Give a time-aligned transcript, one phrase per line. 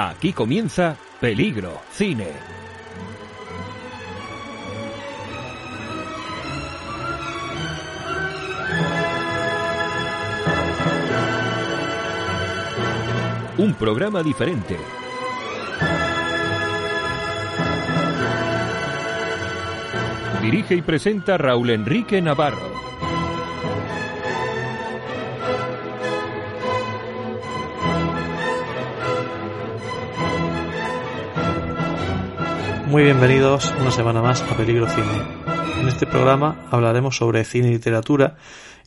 [0.00, 2.28] Aquí comienza Peligro Cine.
[13.56, 14.78] Un programa diferente.
[20.40, 22.77] Dirige y presenta Raúl Enrique Navarro.
[32.88, 35.06] Muy bienvenidos una semana más a Peligro Cine.
[35.78, 38.36] En este programa hablaremos sobre cine y literatura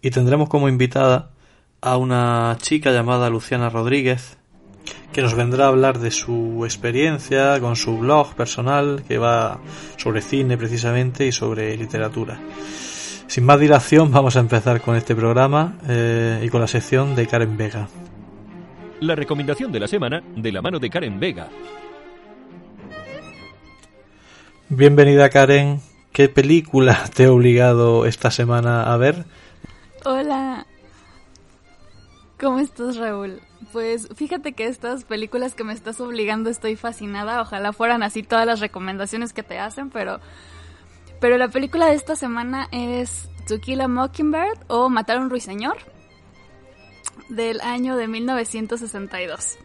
[0.02, 1.30] y tendremos como invitada
[1.82, 4.40] a una chica llamada Luciana Rodríguez
[5.14, 9.60] que nos vendrá a hablar de su experiencia con su blog personal que va
[9.98, 12.40] sobre cine precisamente y sobre literatura.
[13.28, 17.28] Sin más dilación vamos a empezar con este programa eh, y con la sección de
[17.28, 17.88] Karen Vega.
[19.02, 21.50] La recomendación de la semana de la mano de Karen Vega.
[24.74, 25.82] Bienvenida Karen.
[26.14, 29.26] ¿Qué película te he obligado esta semana a ver?
[30.06, 30.66] Hola.
[32.40, 33.42] ¿Cómo estás, Raúl?
[33.74, 37.42] Pues fíjate que estas películas que me estás obligando estoy fascinada.
[37.42, 40.22] Ojalá fueran así todas las recomendaciones que te hacen, pero
[41.20, 45.30] pero la película de esta semana es To Kill a Mockingbird o Matar a un
[45.30, 45.80] ruiseñor
[47.28, 49.58] del año de 1962.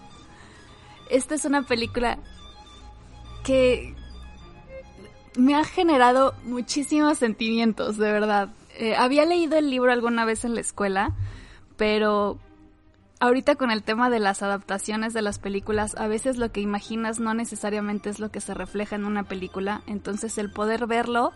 [1.10, 2.16] Esta es una película
[3.44, 3.94] que
[5.36, 8.50] me ha generado muchísimos sentimientos, de verdad.
[8.76, 11.14] Eh, había leído el libro alguna vez en la escuela,
[11.76, 12.38] pero
[13.20, 17.20] ahorita con el tema de las adaptaciones de las películas, a veces lo que imaginas
[17.20, 21.32] no necesariamente es lo que se refleja en una película, entonces el poder verlo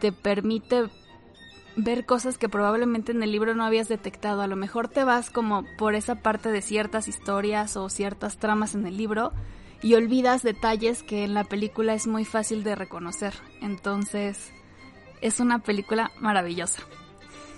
[0.00, 0.88] te permite
[1.76, 4.42] ver cosas que probablemente en el libro no habías detectado.
[4.42, 8.74] A lo mejor te vas como por esa parte de ciertas historias o ciertas tramas
[8.74, 9.32] en el libro
[9.84, 13.34] y olvidas detalles que en la película es muy fácil de reconocer.
[13.60, 14.50] Entonces,
[15.20, 16.82] es una película maravillosa.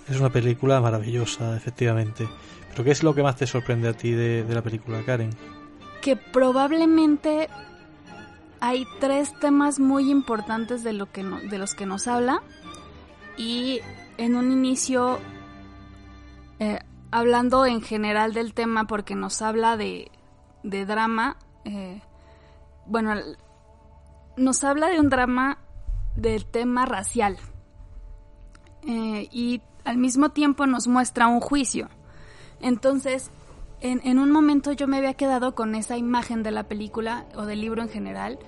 [0.09, 2.27] Es una película maravillosa, efectivamente.
[2.69, 5.29] Pero ¿qué es lo que más te sorprende a ti de, la película, Karen?
[6.01, 7.47] Que probablemente
[8.59, 12.43] hay tres temas muy importantes de, lo que de los que nos habla.
[13.37, 13.79] Y
[14.17, 15.19] en un inicio,
[16.59, 20.11] eh, hablando en general del tema, porque nos habla de,
[20.63, 22.01] de drama, eh,
[22.87, 23.13] bueno,
[24.35, 25.59] nos habla de un drama
[26.15, 27.37] del tema racial
[28.83, 31.89] eh, y al mismo tiempo nos muestra un juicio.
[32.59, 33.29] Entonces,
[33.79, 37.61] en, un momento yo me había quedado con esa imagen de la película o del
[37.61, 38.39] libro en general,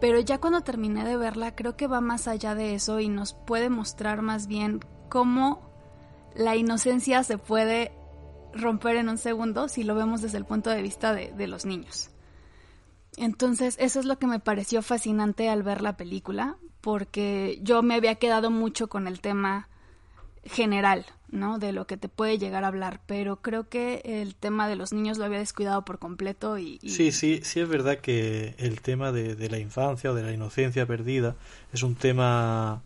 [0.00, 3.34] pero ya cuando terminé de verla creo que va más allá de eso y nos
[3.34, 5.60] puede mostrar más bien cómo
[6.34, 7.92] la inocencia se puede
[8.52, 12.11] romper en un segundo si lo vemos desde el punto de vista de los niños.
[13.16, 17.94] Entonces, eso es lo que me pareció fascinante al ver la película, porque yo me
[17.94, 19.68] había quedado mucho con el tema
[20.44, 21.58] general, ¿no?
[21.58, 24.92] De lo que te puede llegar a hablar, pero creo que el tema de los
[24.92, 26.80] niños lo había descuidado por completo y...
[26.80, 30.32] Sí, sí, sí es verdad que el tema de, de, la infancia o de la
[30.32, 31.36] inocencia perdida
[31.72, 32.82] es un tema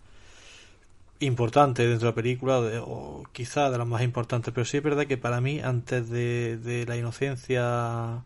[1.20, 5.06] importante dentro de la película, o quizá de las más importantes, pero sí es verdad
[5.06, 8.22] que para mí antes de, de la inocencia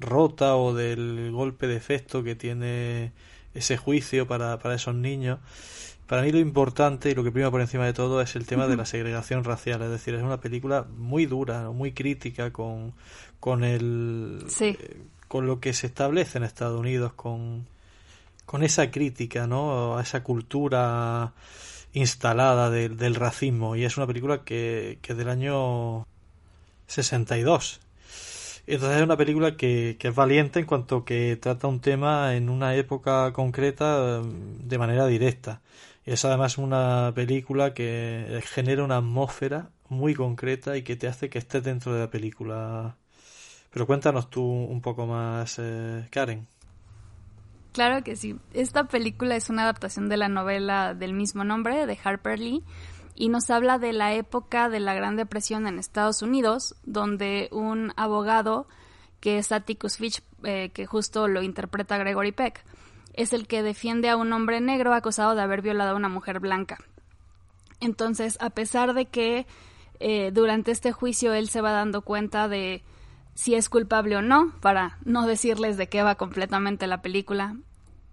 [0.00, 3.12] rota o del golpe de efecto que tiene
[3.54, 5.38] ese juicio para, para esos niños.
[6.06, 8.66] Para mí lo importante y lo que prima por encima de todo es el tema
[8.66, 9.82] de la segregación racial.
[9.82, 12.94] Es decir, es una película muy dura, muy crítica con,
[13.38, 17.66] con el eh, con lo que se establece en Estados Unidos, con,
[18.44, 19.96] con esa crítica, ¿no?
[19.96, 21.32] A esa cultura
[21.92, 23.76] instalada del racismo.
[23.76, 26.08] Y es una película que, que del año
[26.88, 27.80] 62
[28.66, 32.74] entonces es una película que, es valiente en cuanto que trata un tema en una
[32.74, 35.60] época concreta mm, de manera directa.
[36.04, 41.38] Es además una película que genera una atmósfera muy concreta y que te hace que
[41.38, 42.96] estés dentro de la película.
[43.70, 46.46] Pero cuéntanos tú un poco más, eh, Karen.
[47.72, 48.36] Claro que sí.
[48.52, 52.64] Esta película es una adaptación de la novela del mismo nombre, de Harper Lee,
[53.20, 57.92] y nos habla de la época de la Gran Depresión en Estados Unidos, donde un
[57.96, 58.66] abogado
[59.20, 62.64] que es Atticus Fitch, eh, que justo lo interpreta Gregory Peck,
[63.12, 66.40] es el que defiende a un hombre negro acusado de haber violado a una mujer
[66.40, 66.78] blanca.
[67.80, 69.46] Entonces, a pesar de que
[69.98, 72.82] eh, durante este juicio él se va dando cuenta de
[73.34, 77.54] si es culpable o no, para no decirles de qué va completamente la película,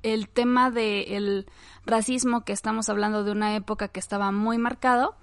[0.03, 1.45] el tema del
[1.85, 5.15] racismo que estamos hablando de una época que estaba muy marcado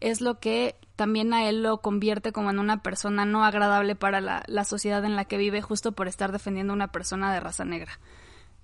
[0.00, 4.20] es lo que también a él lo convierte como en una persona no agradable para
[4.20, 7.40] la, la sociedad en la que vive justo por estar defendiendo a una persona de
[7.40, 7.98] raza negra.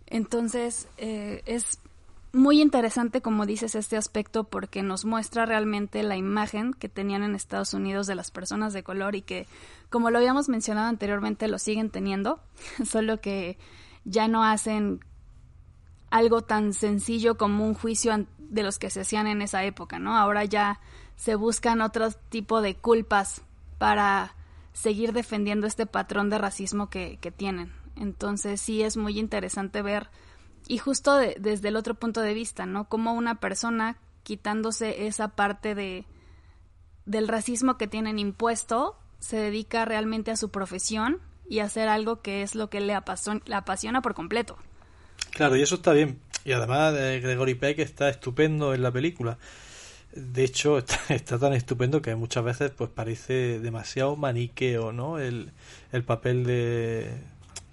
[0.07, 1.79] Entonces, eh, es
[2.33, 7.35] muy interesante, como dices, este aspecto porque nos muestra realmente la imagen que tenían en
[7.35, 9.47] Estados Unidos de las personas de color y que,
[9.89, 12.41] como lo habíamos mencionado anteriormente, lo siguen teniendo,
[12.85, 13.57] solo que
[14.05, 15.01] ya no hacen
[16.15, 20.17] algo tan sencillo como un juicio de los que se hacían en esa época, ¿no?
[20.17, 20.79] Ahora ya
[21.17, 23.43] se buscan otro tipo de culpas
[23.79, 24.37] para
[24.73, 27.73] seguir defendiendo este patrón de racismo que, que tienen.
[27.97, 30.09] Entonces sí es muy interesante ver,
[30.69, 32.89] y justo desde el otro punto de vista, ¿no?
[32.89, 36.07] Como una persona quitándose esa parte de
[37.07, 42.23] del racismo que tienen impuesto, se dedica realmente a su profesión y a hacer algo
[42.23, 44.57] que es lo que le apasiona por completo.
[45.35, 46.21] Claro, y eso está bien.
[46.45, 49.37] Y además eh, Gregory Peck está estupendo en la película.
[50.15, 50.79] De hecho,
[51.09, 55.19] está, tan estupendo que muchas veces pues parece demasiado maniqueo, ¿no?
[55.19, 55.51] El,
[55.93, 57.11] el papel de,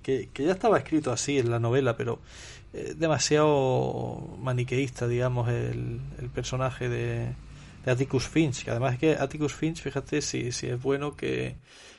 [0.01, 2.19] que, ya estaba escrito así en la novela, pero
[2.73, 7.35] eh, demasiado maniqueísta, digamos, el, el personaje de,
[7.85, 11.57] de, Atticus Finch, que además es que Atticus Finch, fíjate si, si es bueno que,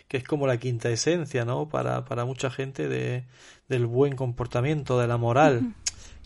[0.09, 1.69] que es como la quinta esencia, ¿no?
[1.69, 3.25] Para, para mucha gente de,
[3.73, 5.75] del buen comportamiento, de la moral.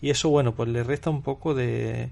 [0.01, 2.11] Y eso, bueno, pues le resta un poco de,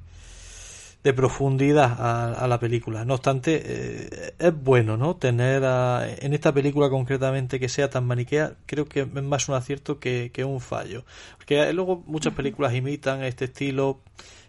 [1.03, 1.97] de profundidad
[2.41, 3.05] a, la película.
[3.05, 5.17] No obstante, eh, es bueno, ¿no?
[5.17, 9.99] Tener en esta película concretamente que sea tan maniquea, creo que es más un acierto
[9.99, 11.05] que, un fallo.
[11.38, 13.99] Porque luego muchas películas imitan este estilo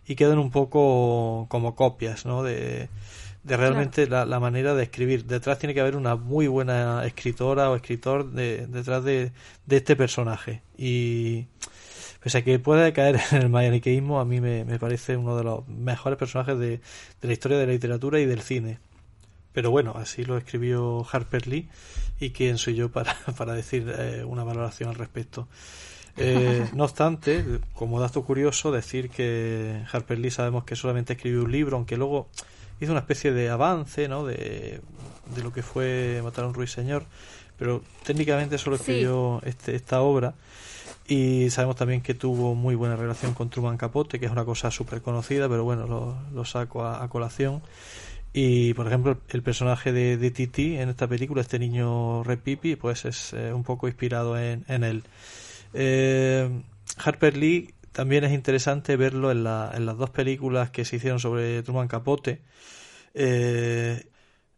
[0.06, 2.42] y quedan un poco como copias, ¿no?
[2.42, 2.88] De,
[3.46, 5.24] de realmente la, manera de escribir.
[5.24, 9.32] Detrás tiene que haber una muy buena escritora o escritor de, detrás de,
[9.66, 10.62] de este personaje.
[10.76, 11.46] Y
[12.26, 15.68] Pese a que puede caer en el maniqueísmo, a mí me, parece uno de los
[15.68, 16.80] mejores personajes de,
[17.22, 18.80] la historia de la literatura y del cine.
[19.52, 21.68] Pero bueno, así lo escribió Harper Lee
[22.18, 25.46] y quién soy yo para, para decir eh, una valoración al respecto.
[26.16, 27.44] Eh, no obstante,
[27.74, 32.28] como dato curioso, decir que Harper Lee sabemos que solamente escribió un libro, aunque luego
[32.80, 34.24] hizo una especie de avance ¿no?
[34.24, 34.80] de,
[35.34, 37.04] de lo que fue Matar a un ruiseñor,
[37.58, 40.34] pero técnicamente solo escribió este, esta obra
[41.08, 44.70] y sabemos también que tuvo muy buena relación con Truman Capote, que es una cosa
[44.70, 47.62] súper conocida, pero bueno, lo, lo saco a, colación.
[48.32, 53.04] Y por ejemplo, el personaje de, de Titi en esta película, este niño Repipi, pues
[53.04, 55.04] es eh, un poco inspirado en, en él.
[55.74, 56.50] Eh,
[56.98, 61.18] Harper Lee también es interesante verlo en, la, en, las dos películas que se hicieron
[61.18, 62.42] sobre Truman Capote,
[63.14, 64.10] eh,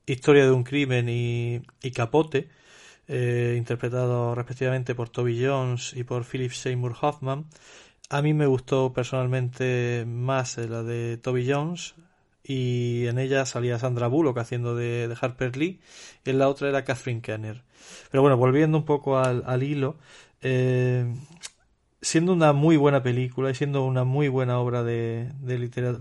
[0.07, 2.49] Historia de un crimen y, y Capote
[3.07, 7.47] eh, interpretado respectivamente por Toby Jones y por Philip Seymour Hoffman.
[8.11, 11.95] A mí me gustó personalmente más la de Toby Jones
[12.43, 15.81] y en ella salía Sandra Bullock haciendo de, Harper Lee
[16.25, 17.63] y en la otra era Catherine Kenner.
[18.11, 19.97] Pero bueno, volviendo un poco al, hilo,
[20.43, 21.07] eh,
[22.01, 25.33] siendo una muy buena película y siendo una muy buena obra de,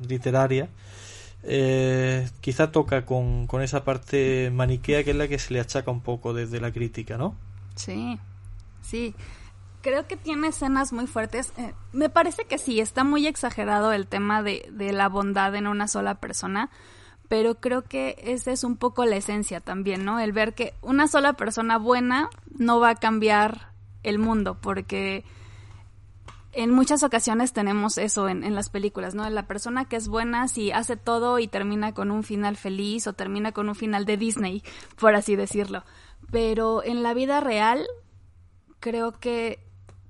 [0.08, 0.70] literaria,
[1.44, 6.02] eh, quizá toca con, esa parte maniquea que es la que se le achaca un
[6.02, 7.36] poco desde la crítica, ¿no?
[7.76, 8.20] Sí,
[8.82, 9.16] sí.
[9.82, 11.54] Creo que tiene escenas muy fuertes.
[11.58, 15.68] Eh, me parece que sí, está muy exagerado el tema de, de la bondad en
[15.68, 16.70] una sola persona,
[17.28, 20.20] pero creo que esa es un poco la esencia también, ¿no?
[20.20, 23.72] El ver que una sola persona buena no va a cambiar
[24.04, 25.24] el mundo, porque
[26.58, 29.30] en muchas ocasiones tenemos eso en, en, las películas, ¿no?
[29.30, 33.14] La persona que es buena si hace todo y termina con un final feliz o
[33.14, 34.64] termina con un final de Disney,
[35.00, 35.84] por así decirlo.
[36.32, 37.86] Pero en la vida real
[38.80, 39.60] creo que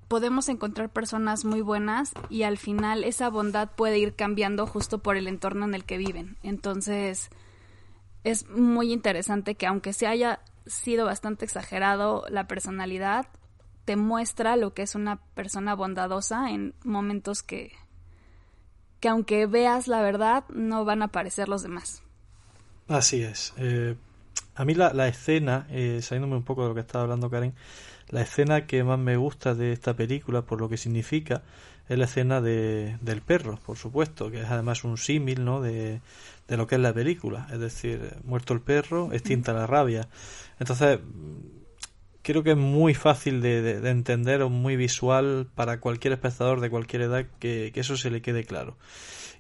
[0.08, 5.18] podemos encontrar personas muy buenas y al final esa bondad puede ir cambiando justo por
[5.18, 6.38] el entorno en el que viven.
[6.44, 7.30] Entonces
[8.24, 13.27] es muy interesante que aunque se haya sido bastante exagerado la personalidad,
[13.88, 17.72] te muestra lo que es una persona bondadosa en momentos que,
[19.00, 22.03] que aunque veas la verdad, no van a aparecer los demás.
[22.89, 23.53] Así es.
[23.56, 23.96] Eh,
[24.56, 27.53] a mí la, la escena, eh, saliéndome un poco de lo que estaba hablando Karen,
[28.10, 31.44] la escena que más me gusta de esta película, por lo que significa,
[31.88, 35.62] es la escena de, del perro, por supuesto, que es además un símil ¿no?
[35.62, 36.01] de,
[36.50, 37.48] de lo que es la película.
[37.53, 40.10] Es decir, muerto el perro, extinta la rabia.
[40.60, 41.00] Entonces,
[42.27, 47.03] creo que es muy fácil de, entender o muy visual para cualquier espectador de cualquier
[47.03, 48.75] edad que, eso se le quede claro.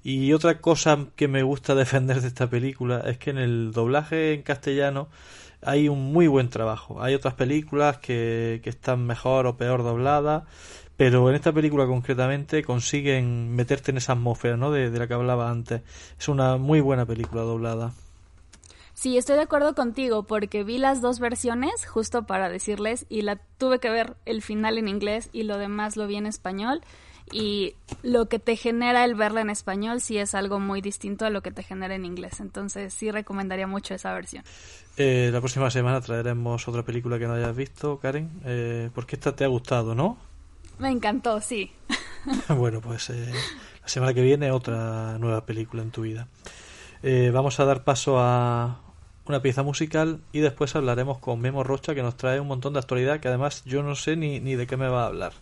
[0.05, 4.33] Y otra cosa que me gusta defender de esta película es que en el doblaje
[4.33, 5.09] en castellano
[5.61, 7.03] hay un muy buen trabajo.
[7.03, 10.43] Hay otras películas que, están mejor o peor dobladas,
[10.95, 14.71] pero en esta película concretamente consiguen meterte en esa atmósfera ¿no?
[14.71, 15.81] de, de la que hablaba antes.
[16.17, 17.91] Es una muy buena película doblada.
[18.97, 23.35] Sí, estoy de acuerdo contigo porque vi las dos versiones justo para decirles y la
[23.59, 26.81] tuve que ver el final en inglés y lo demás lo vi en español
[27.31, 31.29] y lo que te genera el verla en español sí es algo muy distinto a
[31.29, 32.39] lo que te genera en inglés.
[32.39, 34.43] Entonces sí recomendaría mucho esa versión.
[34.97, 39.35] Eh, la próxima semana traeremos otra película que no hayas visto, Karen, eh, porque esta
[39.35, 40.17] te ha gustado, ¿no?
[40.79, 41.71] Me encantó, sí.
[42.49, 43.31] bueno, pues eh,
[43.79, 46.27] la semana que viene otra nueva película en tu vida.
[47.03, 48.86] Eh, vamos a dar paso a
[49.29, 52.79] una pieza musical y después hablaremos con Memo Rocha que nos trae un montón de
[52.79, 55.33] actualidad que además yo no sé ni, ni de qué me va a hablar.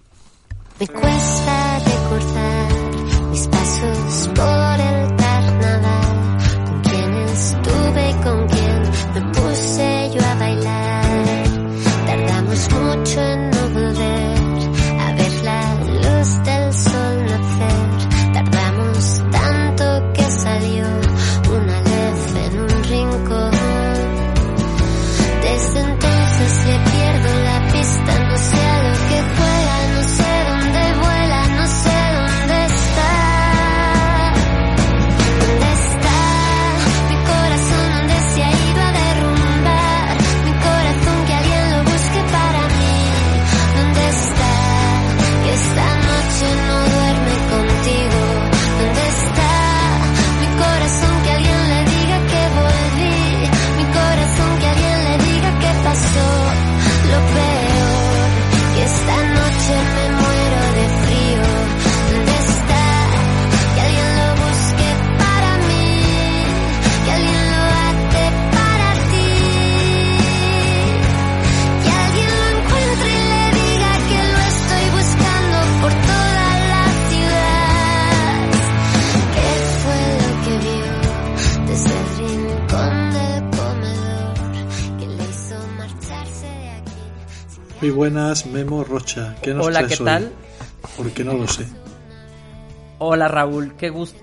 [87.85, 89.35] Muy buenas, Memo Rocha.
[89.43, 90.05] ¿Qué nos Hola, ¿qué hoy?
[90.05, 90.31] tal?
[90.97, 91.67] Porque no lo sé.
[92.97, 94.19] Hola Raúl, qué gusto,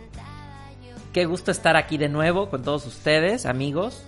[1.12, 4.02] qué gusto estar aquí de nuevo con todos ustedes, amigos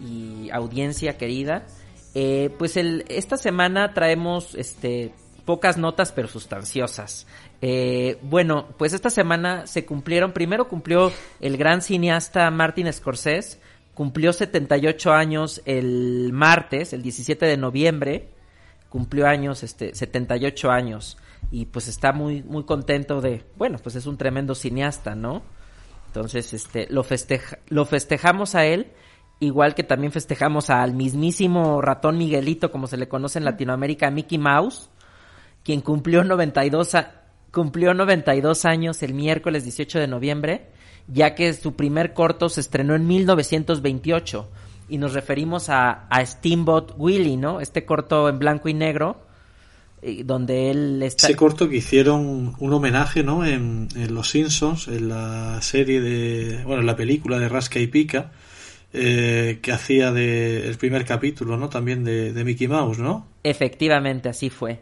[0.00, 1.66] y audiencia querida.
[2.14, 5.12] Eh, pues el, esta semana traemos este,
[5.44, 7.26] pocas notas pero sustanciosas.
[7.62, 13.58] Eh, bueno, pues esta semana se cumplieron, primero cumplió el gran cineasta Martin Scorsese,
[13.92, 18.28] cumplió 78 años el martes, el 17 de noviembre,
[18.90, 21.16] cumplió años, este, 78 años
[21.50, 25.42] y pues está muy muy contento de, bueno, pues es un tremendo cineasta, ¿no?
[26.08, 28.88] Entonces, este, lo festeja, lo festejamos a él,
[29.38, 34.36] igual que también festejamos al mismísimo ratón Miguelito, como se le conoce en Latinoamérica, Mickey
[34.36, 34.90] Mouse,
[35.64, 40.66] quien cumplió 92 a- cumplió 92 años el miércoles 18 de noviembre,
[41.08, 44.50] ya que su primer corto se estrenó en 1928
[44.90, 47.60] y nos referimos a, a Steamboat Willie, ¿no?
[47.60, 49.30] Este corto en blanco y negro
[50.02, 53.44] eh, donde él está Ese corto que hicieron un homenaje, ¿no?
[53.44, 57.86] En, en Los Simpsons, en la serie de, bueno, en la película de Rasca y
[57.86, 58.32] Pica,
[58.94, 61.68] eh, que hacía de el primer capítulo, ¿no?
[61.68, 63.26] También de, de Mickey Mouse, ¿no?
[63.42, 64.80] Efectivamente, así fue.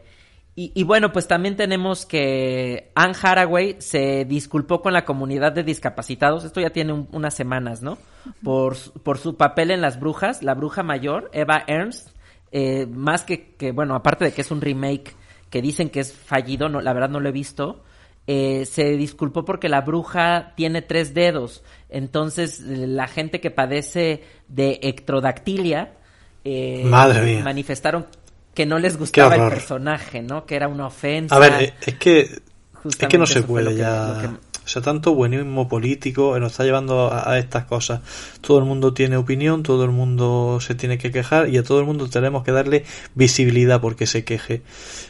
[0.61, 5.63] Y, y bueno, pues también tenemos que Anne Haraway se disculpó con la comunidad de
[5.63, 7.97] discapacitados, esto ya tiene un- unas semanas, ¿no?
[8.43, 12.09] Por, su- por su papel en Las Brujas, la bruja mayor, Eva Ernst,
[12.51, 15.15] eh, más que, que, bueno, aparte de que es un remake
[15.49, 17.85] que dicen que es fallido, no, la verdad no lo he visto,
[18.27, 21.63] eh, se disculpó porque la bruja tiene tres dedos.
[21.89, 25.93] Entonces, la gente que padece de ectrodactilia
[26.45, 27.45] eh, Madre mía.
[27.45, 28.07] manifestaron
[28.59, 30.45] que no les gustaba el personaje, ¿no?
[30.45, 31.37] Que era una ofensa.
[31.37, 34.09] A ver, eh, es que es que no se puede que- ya.
[34.09, 34.37] lo que-
[34.69, 38.03] O sea, tanto buenismo político nos está llevando a, a estas cosas.
[38.43, 41.81] Todo el mundo tiene opinión, todo el mundo se tiene que quejar y a todo
[41.81, 42.85] el mundo tenemos que darle
[43.15, 44.61] visibilidad porque se queje.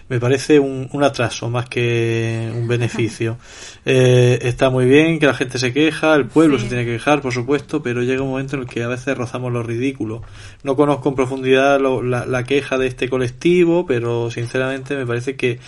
[0.08, 3.36] Me parece un, un atraso más que un beneficio.
[3.90, 6.64] Eh, está muy bien que la gente se queja, el pueblo Sí.
[6.64, 9.16] se tiene que quejar, por supuesto, pero llega un momento en el que a veces
[9.16, 10.20] rozamos lo ridículo.
[10.62, 15.36] No conozco en profundidad lo- la, la queja de este colectivo, pero sinceramente me parece
[15.36, 15.58] que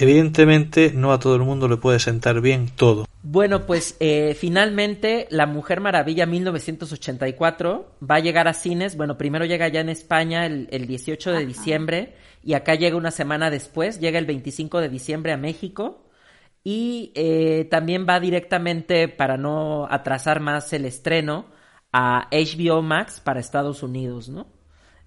[0.00, 3.04] Evidentemente no a todo el mundo le puede sentar bien todo.
[3.24, 8.96] Bueno, pues eh, finalmente La Mujer Maravilla 1984 va a llegar a cines.
[8.96, 12.14] Bueno, primero llega ya en España el, el 18 de diciembre
[12.44, 16.04] y acá llega una semana después, llega el 25 de diciembre a México.
[16.62, 21.46] Y eh, también va directamente, para no atrasar más el estreno,
[21.92, 24.46] a HBO Max para Estados Unidos, ¿no?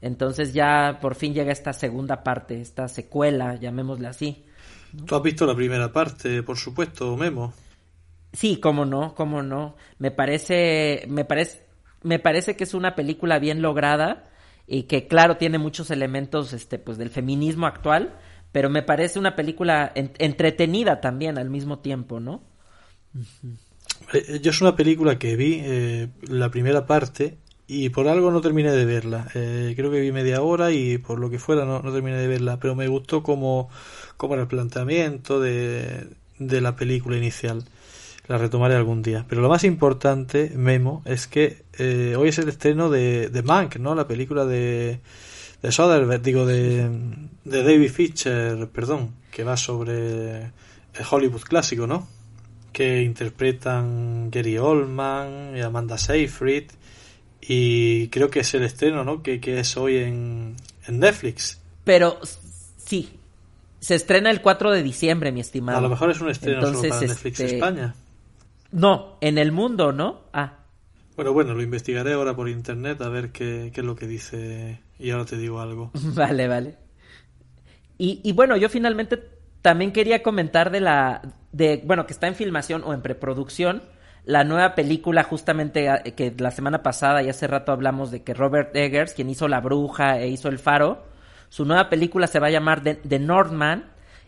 [0.02, 4.46] Entonces ya por fin llega esta segunda parte, esta secuela, llamémosle así.
[5.06, 7.54] Tú has visto la primera parte, por supuesto, Memo.
[8.34, 9.76] Sí, cómo no, cómo no.
[10.00, 11.66] Me parece, me parece,
[12.04, 14.30] me parece que es una película bien lograda
[14.68, 18.18] y que claro tiene muchos elementos este pues del feminismo actual,
[18.52, 22.44] pero me parece una película entretenida también al mismo tiempo, ¿no?
[24.14, 27.38] Eh, yo es una película que vi eh, la primera parte
[27.74, 29.30] y por algo no terminé de verla.
[29.34, 32.28] Eh, creo que vi media hora y por lo que fuera no, no terminé de
[32.28, 33.70] verla, pero me gustó como,
[34.18, 36.06] como era el planteamiento de,
[36.38, 37.64] de la película inicial.
[38.28, 39.26] La retomaré algún día.
[39.30, 43.78] Pero lo más importante, Memo, es que eh, hoy es el estreno de, de Mank,
[43.78, 43.96] ¿no?
[43.96, 45.00] La película de,
[45.62, 46.90] de Soderbergh, digo, de,
[47.46, 52.06] de David Fincher, perdón, que va sobre el Hollywood clásico, ¿no?
[52.74, 56.66] Que interpretan Gary Oldman y Amanda Seyfried
[57.42, 59.24] y creo que es el estreno, ¿no?
[59.24, 60.56] Que, que es hoy en,
[60.88, 61.60] en Netflix.
[61.84, 62.20] Pero
[62.78, 63.10] sí,
[63.80, 65.78] se estrena el 4 de diciembre, mi estimado.
[65.78, 67.96] A lo mejor es un estreno solo para Netflix este, España.
[68.72, 70.22] No, en el mundo, ¿no?
[70.34, 70.60] Ah.
[71.16, 74.80] Bueno, bueno, lo investigaré ahora por internet a ver qué, qué es lo que dice
[75.00, 75.92] y ahora te digo algo.
[76.14, 76.78] Vale, vale.
[77.98, 79.20] Y, y bueno, yo finalmente
[79.62, 81.22] también quería comentar de la,
[81.52, 83.84] de, bueno, que está en filmación o en preproducción,
[84.26, 88.34] la nueva película justamente ah, que la semana pasada y hace rato hablamos de que
[88.34, 91.04] Robert Eggers, quien hizo La Bruja e hizo El Faro,
[91.50, 93.86] su nueva película se va a llamar The, The Northman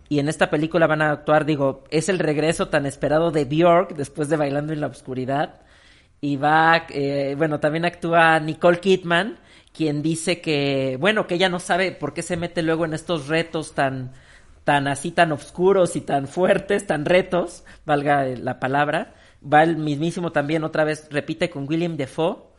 [0.09, 3.95] y en esta película van a actuar, digo, es el regreso tan esperado de Bjork
[3.95, 5.61] después de Bailando en la Oscuridad
[6.21, 9.39] y va, eh, bueno, también actúa Nicole Kidman,
[9.73, 13.27] quien dice que, bueno, que ella no sabe por qué se mete luego en estos
[13.27, 14.13] retos tan,
[14.63, 19.15] tan así, tan oscuros y tan fuertes, tan retos, valga la palabra.
[19.43, 22.53] Va el mismísimo también, otra vez, repite con William Defoe.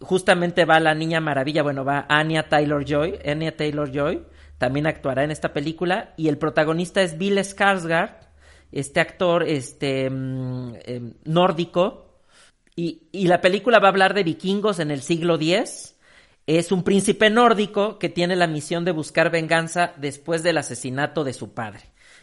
[0.00, 4.24] Justamente va la Niña Maravilla, bueno, va Anya Taylor-Joy, Anya Taylor-Joy,
[4.58, 6.12] también actuará en esta película.
[6.16, 8.16] Y el protagonista es Bill Skarsgård,
[8.72, 12.00] este actor este, eh, nórdico,
[12.76, 15.96] y, y, la película va a hablar de vikingos en el siglo X.
[16.44, 21.34] Es un príncipe nórdico que tiene la misión de buscar venganza después del asesinato de
[21.34, 21.82] su padre.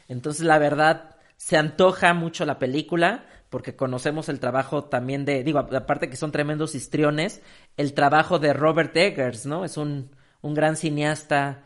[0.09, 5.59] Entonces, la verdad, se antoja mucho la película porque conocemos el trabajo también de, digo,
[5.59, 7.41] aparte que son tremendos histriones,
[7.75, 9.65] el trabajo de Robert Eggers, ¿no?
[9.65, 10.09] Es un,
[10.41, 11.65] un gran cineasta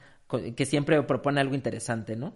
[0.57, 2.33] que siempre propone algo interesante, ¿no?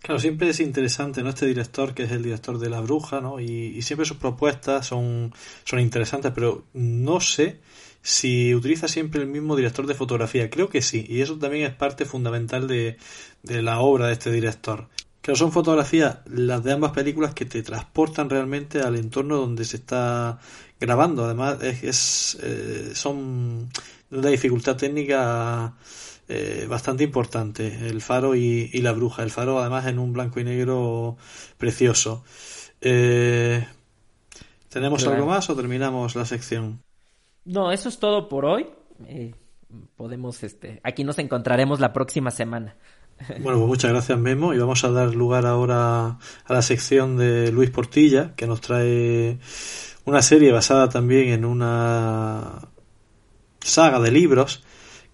[0.00, 1.28] Claro, siempre es interesante, ¿no?
[1.28, 3.38] Este director, que es el director de La Bruja, ¿no?
[3.38, 3.46] Y,
[3.76, 7.60] y, siempre sus propuestas son, son interesantes, pero no sé
[8.00, 10.48] si utiliza siempre el mismo director de fotografía.
[10.48, 12.96] Creo que sí, y eso también es parte fundamental de,
[13.42, 14.88] de la obra de este director.
[15.24, 19.76] Claro, son fotografías, las de ambas películas, que te transportan realmente al entorno donde se
[19.78, 20.38] está
[20.78, 21.24] grabando.
[21.24, 23.70] Además, es, es eh, son
[24.10, 25.72] de una dificultad técnica
[26.28, 29.22] eh, bastante importante, el faro y, y, la bruja.
[29.22, 31.16] El faro además en un blanco y negro
[31.56, 32.22] precioso.
[32.82, 33.66] Eh,
[34.68, 35.16] ¿Tenemos Claro.
[35.16, 36.82] algo más o terminamos la sección?
[37.46, 38.66] No, eso es todo por hoy.
[39.96, 42.76] Podemos, este, aquí nos encontraremos la próxima semana.
[43.40, 47.50] Bueno, pues muchas gracias Memo y vamos a dar lugar ahora a la sección de
[47.52, 49.38] Luis Portilla que nos trae
[50.04, 52.68] una serie basada también en una
[53.60, 54.62] saga de libros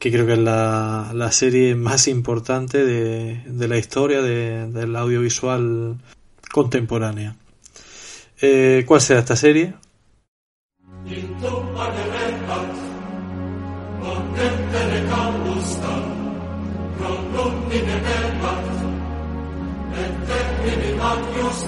[0.00, 4.96] que creo que es la, la serie más importante de, de la historia de, del
[4.96, 5.98] audiovisual
[6.50, 7.36] contemporánea.
[8.40, 9.74] Eh, ¿Cuál será esta serie?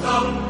[0.00, 0.42] Na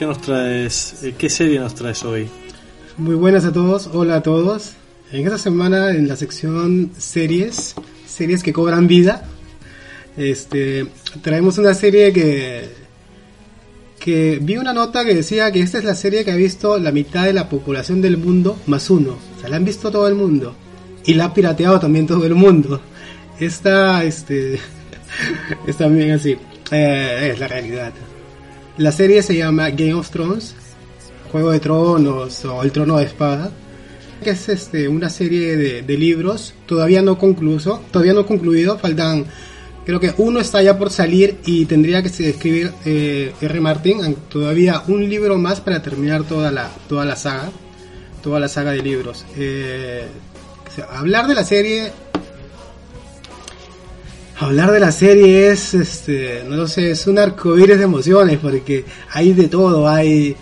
[0.00, 1.02] ¿Qué nos traes?
[1.02, 2.26] eh, ¿Qué serie nos traes hoy?
[2.96, 4.72] Muy buenas a todos, hola a todos.
[5.12, 7.74] En esta semana en la sección series,
[8.06, 9.28] series que cobran vida,
[10.16, 10.86] este,
[11.20, 12.70] traemos una serie que
[13.98, 16.92] que vi una nota que decía que esta es la serie que ha visto la
[16.92, 19.18] mitad de la población del mundo más uno.
[19.36, 20.56] O sea, la han visto todo el mundo
[21.04, 22.80] y la ha pirateado también todo el mundo.
[23.38, 24.58] Esta, este,
[25.66, 26.38] es también así.
[26.70, 27.92] Eh, es la realidad.
[28.80, 30.54] La serie se llama Game of Thrones,
[31.30, 33.50] Juego de Tronos o El Trono de Espada,
[34.24, 39.26] que es este, una serie de, libros todavía no concluso, todavía no concluido, faltan,
[39.84, 43.60] creo que uno está ya por salir y tendría que escribir eh, R.
[43.60, 47.50] Martin todavía un libro más para terminar toda la, toda la saga,
[48.22, 49.26] toda la saga de libros.
[49.36, 50.06] Eh,
[50.90, 51.92] hablar de la serie
[54.40, 58.86] Hablar de la serie es, este, no lo sé, es un arcoíris de emociones porque
[59.10, 60.34] hay de todo, hay,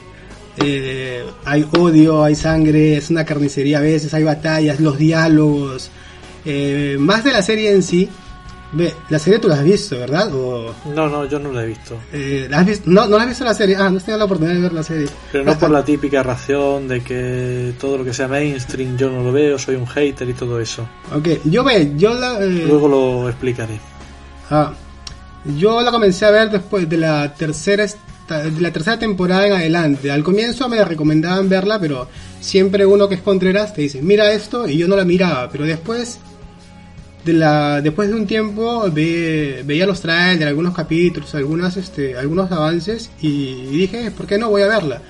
[0.58, 5.90] eh, hay odio, hay sangre, es una carnicería a veces, hay batallas, los diálogos,
[6.44, 8.08] eh, más de la serie en sí.
[8.70, 10.30] Ve, la serie tú la has visto, ¿verdad?
[10.34, 11.96] O, No, no, yo no la he visto.
[12.12, 12.90] eh, ¿la has visto?
[12.90, 13.76] No, no la has visto la serie.
[13.76, 15.08] Ah, no has tenido la oportunidad de ver la serie.
[15.32, 19.22] Pero no por la típica ración de que todo lo que sea mainstream yo no
[19.22, 20.86] lo veo, soy un hater y todo eso.
[21.14, 22.38] Ok, yo ve, yo la...
[22.44, 23.80] eh, Luego lo explicaré.
[24.50, 24.72] Ah,
[25.56, 27.86] yo la comencé a ver después de la tercera
[28.28, 30.10] de la tercera temporada en adelante.
[30.10, 32.06] Al comienzo me recomendaban verla, pero
[32.40, 35.64] siempre uno que es Contreras te dice, mira esto, y yo no la miraba, pero
[35.64, 36.18] después
[37.32, 43.66] después de un tiempo ve- veía los trailers algunos capítulos, algunas este algunos avances y
[43.66, 45.00] dije, ¿por qué no voy a verla?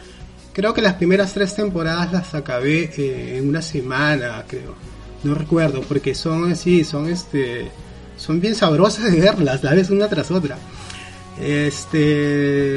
[0.53, 4.75] Creo que las primeras tres temporadas las acabé eh, en una semana, creo.
[5.23, 7.71] No recuerdo, porque son así, son este
[8.17, 10.59] son bien sabrosas de verlas, la ves una tras otra.
[11.41, 12.75] Este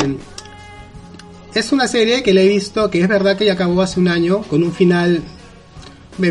[1.54, 4.08] es una serie que le he visto que es verdad que ya acabó hace un
[4.08, 5.22] año con un final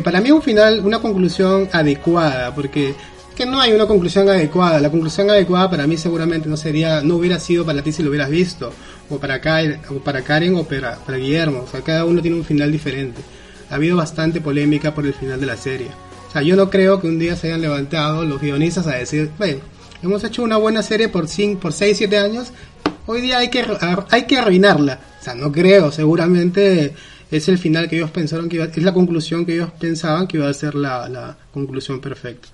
[0.02, 2.94] para mí un final, una conclusión adecuada, porque
[3.40, 4.80] que no hay una conclusión adecuada.
[4.80, 8.10] La conclusión adecuada para mí seguramente no sería, no hubiera sido para ti si lo
[8.10, 8.70] hubieras visto,
[9.08, 11.62] o para Karen, o para, Karen, o para, para Guillermo.
[11.62, 13.22] O sea, cada uno tiene un final diferente.
[13.70, 15.88] Ha habido bastante polémica por el final de la serie.
[16.28, 19.30] O sea, yo no creo que un día se hayan levantado los guionistas a decir,
[19.38, 19.60] bueno,
[20.02, 22.52] hemos hecho una buena serie por 5, por 6, 7 años,
[23.06, 23.64] hoy día hay que,
[24.10, 25.00] hay que arruinarla.
[25.18, 26.94] O sea, no creo, seguramente
[27.30, 30.48] es el final que ellos pensaron que es la conclusión que ellos pensaban que iba
[30.48, 32.48] a ser la, la conclusión perfecta.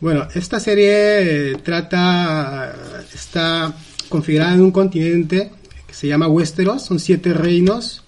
[0.00, 2.74] Bueno, esta serie eh, trata,
[3.12, 3.74] está
[4.08, 5.50] configurada en un continente
[5.86, 8.04] que se llama Westeros, son siete reinos,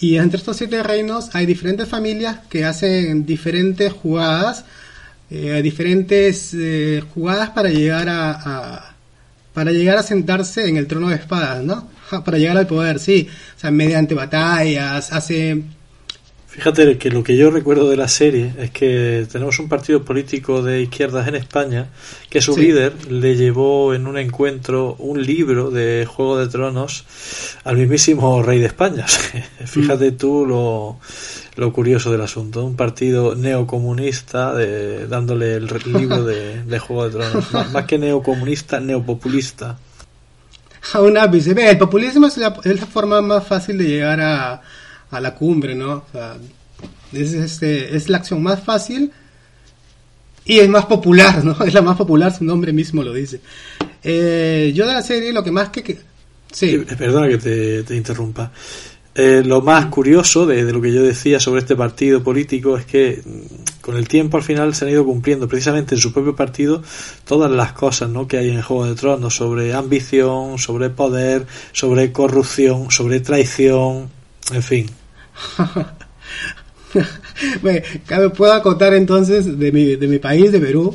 [0.00, 4.64] y entre estos siete reinos hay diferentes familias que hacen diferentes jugadas,
[5.30, 8.94] eh, diferentes eh, jugadas para llegar a, a,
[9.54, 11.88] para llegar a sentarse en el trono de espadas, ¿no?
[12.24, 13.28] Para llegar al poder, sí.
[13.56, 15.62] O sea, mediante batallas, hace
[16.48, 20.62] Fíjate que lo que yo recuerdo de la serie es que tenemos un partido político
[20.62, 21.88] de izquierdas en España
[22.30, 22.62] que su Sí.
[22.62, 27.04] líder le llevó en un encuentro un libro de Juego de Tronos
[27.62, 29.04] al mismísimo rey de España.
[29.66, 30.98] Fíjate tú lo,
[31.56, 32.64] lo curioso del asunto.
[32.64, 37.52] Un partido neocomunista de, dándole el libro de, de Juego de Tronos.
[37.52, 39.78] Más, más que neocomunista, neopopulista.
[40.92, 41.54] A un ápice.
[41.54, 44.62] Ve, el populismo es la, es la forma más fácil de llegar a,
[45.10, 46.04] a la cumbre, ¿no?
[47.12, 49.12] Es, este, es la acción más fácil
[50.44, 51.56] y es más popular, ¿no?
[51.64, 53.40] Es la más popular, su nombre mismo lo dice.
[54.02, 55.82] Eh, yo de la serie lo que más que...
[55.82, 55.98] que-
[56.52, 58.52] sí, Eh, Perdona que te, te interrumpa.
[59.18, 63.22] Eh, lo más curioso de, lo que yo decía sobre este partido político es que
[63.24, 66.82] mm, con el tiempo al final se han ido cumpliendo precisamente en su propio partido
[67.24, 68.28] todas las cosas ¿no?
[68.28, 74.10] que hay en Juego de Tronos sobre ambición, sobre poder, sobre corrupción, sobre traición,
[74.52, 74.90] en fin.
[78.06, 80.94] Cabe- puedo acotar entonces de mi, de mi país, de Perú,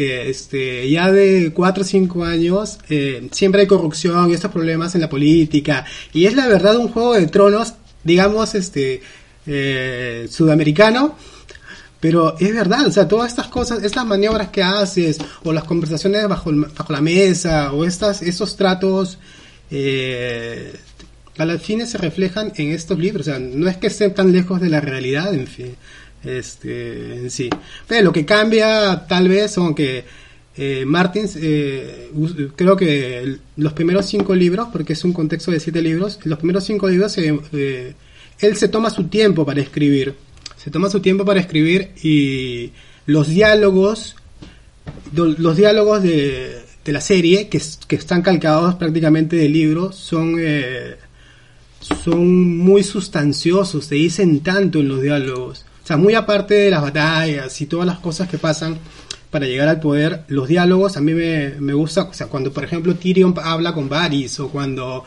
[0.00, 5.02] este, ya de 4 o 5 años eh, siempre hay corrupción y estos problemas en
[5.02, 5.84] la política.
[6.12, 9.02] Y es la verdad un juego de tronos, digamos, este,
[9.46, 11.16] eh, sudamericano.
[12.00, 16.26] Pero es verdad, o sea, todas estas cosas, estas maniobras que haces, o las conversaciones
[16.28, 19.18] bajo, bajo la mesa, o estas, esos tratos,
[19.70, 20.72] eh,
[21.36, 23.28] a las fines se reflejan en estos libros.
[23.28, 25.76] O sea, no es que estén tan lejos de la realidad, en fin,
[26.24, 27.50] este, en sí.
[27.86, 30.04] Pero lo que cambia tal vez son que
[30.56, 32.10] eh, Martins, eh,
[32.56, 36.64] creo que los primeros cinco libros, porque es un contexto de siete libros, los primeros
[36.64, 37.94] cinco libros, eh,
[38.40, 40.14] él se toma su tiempo para escribir.
[40.56, 42.72] Se toma su tiempo para escribir y
[43.06, 44.16] los diálogos,
[45.12, 50.36] los diálogos de la serie, que, que están calcados prácticamente del libro, son,
[51.80, 55.64] son muy sustanciosos, te dicen tanto en los diálogos.
[55.90, 58.78] Sea, muy aparte de las batallas y todas las cosas que pasan
[59.28, 62.62] para llegar al poder, los diálogos a mí me, me gusta, o sea, cuando por
[62.62, 65.02] ejemplo Tyrion habla con Varys o cuando,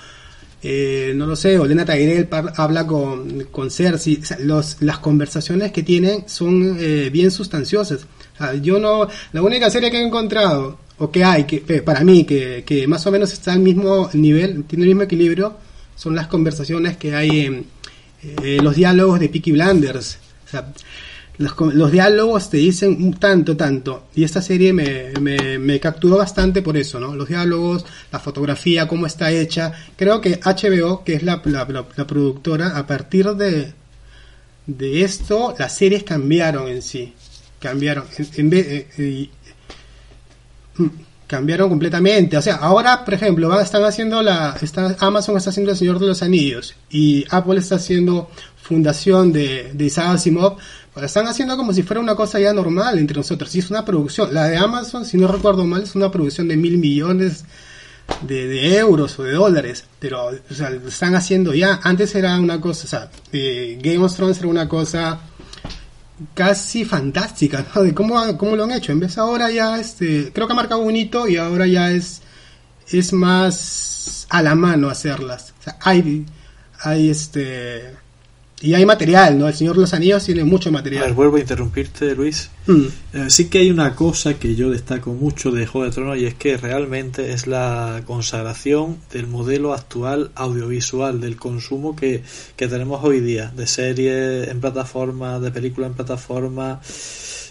[0.62, 4.19] eh, no lo sé, Olena Tyrell habla con, con Cersei,
[4.52, 8.06] o las conversaciones que tienen son eh, bien sustanciosas.
[8.62, 12.65] Yo no, la única serie que he encontrado, o que hay, que para mí, que,
[12.65, 15.56] que más o menos está al mismo nivel, tiene el mismo equilibrio,
[15.96, 17.65] son las conversaciones que hay en
[18.43, 20.19] eh, los diálogos de Peaky Blinders.
[21.37, 24.05] Los, diálogos te dicen tanto, tanto.
[24.13, 27.15] Y esta serie me, me, capturó bastante por eso, ¿no?
[27.15, 29.73] Los diálogos, la fotografía, cómo está hecha.
[29.95, 33.73] Creo que HBO, que es la, la, productora, a partir de,
[34.67, 37.13] de esto, las series cambiaron en sí.
[37.59, 38.05] Cambiaron.
[38.19, 39.29] Eh, eh,
[40.77, 40.87] mm,
[41.25, 42.37] cambiaron completamente.
[42.37, 44.55] O sea, ahora, por ejemplo, están haciendo la.
[44.61, 46.75] Está, Amazon está haciendo El Señor de los Anillos.
[46.91, 48.29] Y Apple está haciendo
[48.63, 50.58] Fundación de, de Isaac Asimov.
[50.93, 53.54] Pero están haciendo como si fuera una cosa ya normal entre nosotros.
[53.56, 54.34] Y es una producción.
[54.34, 57.45] La de Amazon, si no recuerdo mal, es una producción de mil millones
[58.21, 61.80] de, de euros o de dólares, pero o sea, lo están haciendo ya.
[61.84, 65.19] Antes era una cosa, o sea, eh, Game of Thrones era una cosa
[66.34, 67.84] casi fantástica, ¿no?
[67.84, 68.91] De cómo, cómo lo han hecho.
[68.91, 72.21] En vez ahora ya, este, creo que ha marcado un hito y ahora ya es,
[72.88, 75.54] es más a la mano hacerlas.
[75.60, 76.26] O sea, hay,
[76.82, 77.95] hay este,
[78.63, 79.49] y hay material, ¿no?
[79.49, 81.13] El Señor de los Anillos tiene mucho A ver, material.
[81.13, 82.49] vuelvo a interrumpirte, Luis.
[82.65, 82.84] Mm.
[83.12, 86.26] Eh, sí que hay una cosa que yo destaco mucho de Juego de Tronos y
[86.26, 92.23] es que realmente es la consagración del modelo actual audiovisual, del consumo que,
[92.56, 96.80] que tenemos hoy día, de series en plataforma, de películas en plataforma.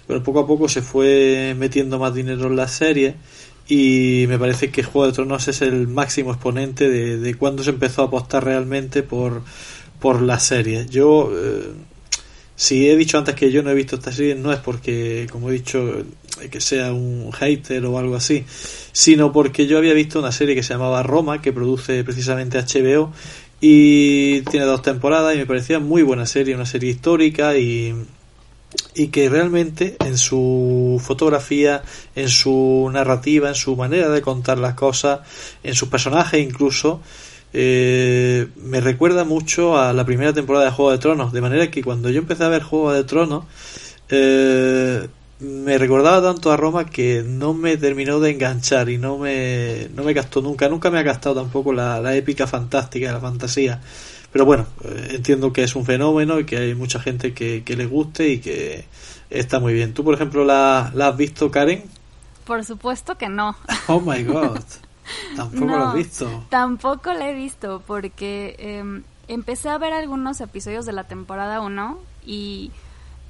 [0.06, 3.16] Pero poco a poco se fue metiendo más dinero en las series
[3.68, 7.68] y me parece que Juego de Tronos es el máximo exponente de, de cuando se
[7.68, 9.42] empezó a apostar realmente por,
[10.02, 10.90] por las series.
[10.90, 11.32] Yo...
[11.32, 11.72] eh,
[12.54, 15.48] si he dicho antes que yo no he visto esta serie, no es porque, como
[15.48, 16.04] he dicho,
[16.48, 18.44] que sea un hater o algo así,
[18.92, 23.12] sino porque yo había visto una serie que se llamaba Roma, que produce precisamente HBO,
[23.60, 27.94] y tiene dos temporadas y me parecía muy buena serie, una serie histórica y,
[28.94, 31.82] y que realmente en su fotografía,
[32.14, 35.20] en su narrativa, en su manera de contar las cosas,
[35.64, 37.00] en sus personajes incluso,
[37.52, 41.82] eh, me recuerda mucho a la primera temporada de Juego de Tronos, de manera que
[41.82, 43.44] cuando yo empecé a ver Juego de Tronos,
[44.08, 45.08] eh,
[45.40, 50.04] me recordaba tanto a Roma que no me terminó de enganchar y no me, no
[50.04, 53.80] me gastó nunca, nunca me ha gastado tampoco la, la épica fantástica, la fantasía.
[54.32, 57.76] Pero bueno, eh, entiendo que es un fenómeno y que hay mucha gente que, que
[57.76, 58.86] le guste y que
[59.28, 59.92] está muy bien.
[59.92, 61.82] ¿Tú, por ejemplo, la, la has visto, Karen?
[62.44, 63.56] Por supuesto que no.
[63.88, 64.60] Oh my god.
[65.36, 65.78] Tampoco No.
[65.78, 66.44] lo has visto.
[66.48, 71.98] Tampoco la he visto porque em, empecé a ver algunos episodios de la temporada 1
[72.26, 72.70] y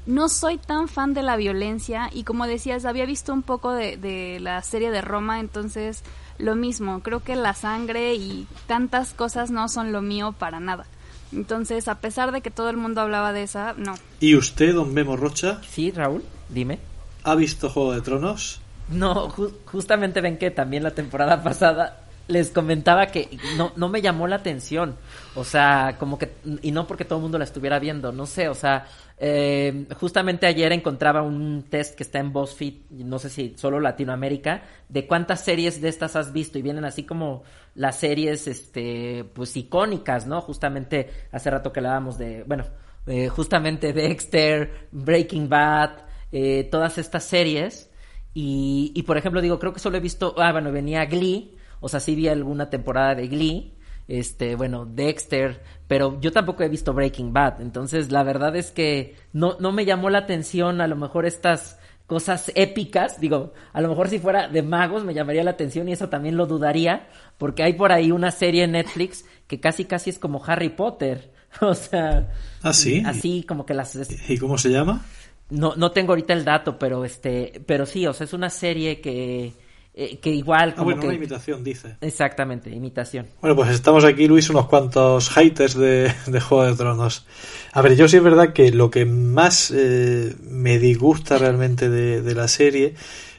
[0.06, 3.96] no soy tan fan de la violencia y como decías, había visto un poco de,
[3.96, 6.02] de la serie de Roma, entonces
[6.38, 10.86] lo mismo, creo que la sangre y tantas cosas no son lo mío para nada.
[11.30, 13.94] Entonces, a pesar de que todo el mundo hablaba de esa, no.
[14.20, 16.78] ¿Y usted, don Memo Rocha, Sí, Raúl, dime.
[17.22, 18.60] ha visto Juego de Tronos?
[18.92, 24.00] No, ju- justamente ven que también la temporada pasada les comentaba que no, no me
[24.02, 24.96] llamó la atención.
[25.34, 28.48] O sea, como que, y no porque todo el mundo la estuviera viendo, no sé,
[28.48, 28.86] o sea,
[29.18, 34.62] eh, justamente ayer encontraba un test que está en BuzzFeed, no sé si solo Latinoamérica,
[34.88, 37.42] de cuántas series de estas has visto y vienen así como
[37.74, 40.40] las series, este, pues icónicas, ¿no?
[40.40, 42.64] Justamente hace rato que hablábamos de, bueno,
[43.06, 45.90] eh, justamente Dexter, Breaking Bad,
[46.30, 47.88] eh, todas estas series.
[48.34, 51.88] Y, y por ejemplo, digo, creo que solo he visto, ah, bueno, venía Glee, o
[51.88, 53.74] sea, sí vi alguna temporada de Glee,
[54.08, 59.16] este, bueno, Dexter, pero yo tampoco he visto Breaking Bad, entonces la verdad es que
[59.32, 63.88] no, no me llamó la atención a lo mejor estas cosas épicas, digo, a lo
[63.88, 67.62] mejor si fuera de magos me llamaría la atención y eso también lo dudaría, porque
[67.62, 71.74] hay por ahí una serie en Netflix que casi casi es como Harry Potter, o
[71.74, 72.30] sea,
[72.62, 73.02] ¿Ah, sí?
[73.06, 73.96] así como que las
[74.28, 75.04] ¿Y cómo se llama?
[75.52, 79.00] No, no tengo ahorita el dato, pero este, pero sí, o sea, es una serie
[79.00, 79.52] que,
[79.94, 81.96] eh, que igual Ah, como bueno, que una imitación, dice.
[82.00, 83.26] exactamente, imitación.
[83.40, 87.26] Bueno, pues estamos aquí, Luis, unos cuantos haters de, de Juego de Tronos.
[87.72, 92.22] A ver, yo sí es verdad que lo que más eh, me disgusta realmente de,
[92.22, 92.94] de la serie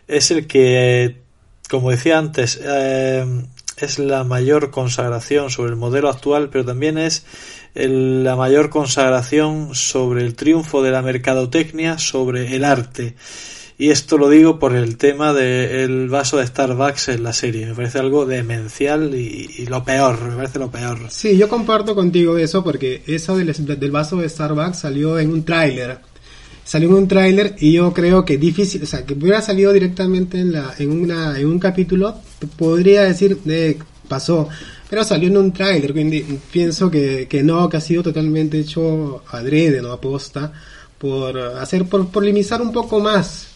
[0.08, 1.18] es el que, eh,
[1.70, 3.26] como decía antes, eh,
[3.78, 7.26] es la mayor consagración sobre el modelo actual, pero también es
[7.76, 13.16] el- la mayor consagración sobre el triunfo de la mercadotecnia sobre el arte.
[13.76, 17.66] Y esto lo digo por el tema del vaso de Starbucks en la serie.
[17.66, 21.00] Me parece algo demencial y, y lo peor, me parece lo peor.
[21.10, 25.98] Sí, yo comparto contigo eso porque eso del, vaso de Starbucks salió en un tráiler.
[26.64, 30.40] Salió en un tráiler y yo creo que difícil, o sea, que hubiera salido directamente
[30.40, 32.16] en, la, en, una, en un capítulo,
[32.56, 34.48] podría decir, eh, pasó.
[34.94, 35.92] Pero salió en un tráiler,
[36.52, 40.54] pienso que, que no, que ha sido totalmente hecho adrede, no aposta,
[41.00, 43.48] por hacer, por polemizar un poco más.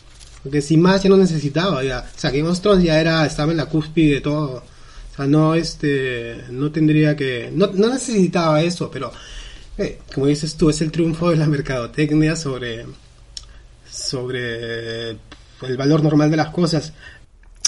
[0.41, 1.99] Porque sin más ya no necesitaba, ya.
[1.99, 4.63] O sea, Game of Thrones ya era, estaba en la cúspide de todo.
[5.11, 9.11] O sea, no, este, no tendría que, no, no necesitaba eso, pero,
[9.77, 12.83] eh, como dices tú, es el triunfo de la mercadotecnia sobre,
[13.87, 16.93] sobre el valor normal de las cosas.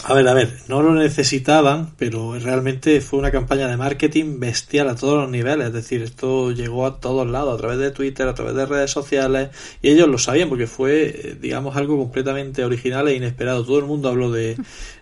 [0.05, 4.87] A ver, a ver, no lo necesitaban, pero realmente fue una campaña de marketing bestial
[4.87, 5.67] a todos los niveles.
[5.67, 8.91] Es decir, esto llegó a todos lados, a través de Twitter, a través de redes
[8.91, 9.49] sociales,
[9.81, 13.65] y ellos lo sabían porque fue, eh, digamos, algo completamente original e inesperado.
[13.65, 14.57] Todo el mundo habló de,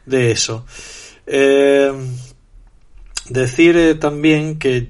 [0.05, 0.65] de eso.
[1.27, 1.91] Eh,
[3.29, 4.89] decir eh, también que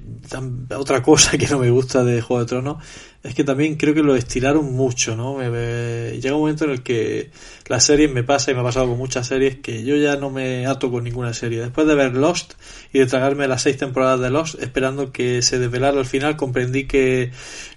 [0.76, 2.84] otra cosa que no me gusta de Juego de Tronos
[3.22, 5.34] es que también creo que lo estiraron mucho, ¿no?
[5.36, 7.30] Me- me- llega un momento en el que
[7.66, 10.30] las series me pasa y me ha pasado con muchas series que yo ya no
[10.30, 11.60] me ato con ninguna serie.
[11.60, 12.54] Después de ver Lost
[12.92, 16.84] y de tragarme las seis temporadas de Lost esperando que se desvelara al final, comprendí
[16.86, 17.30] que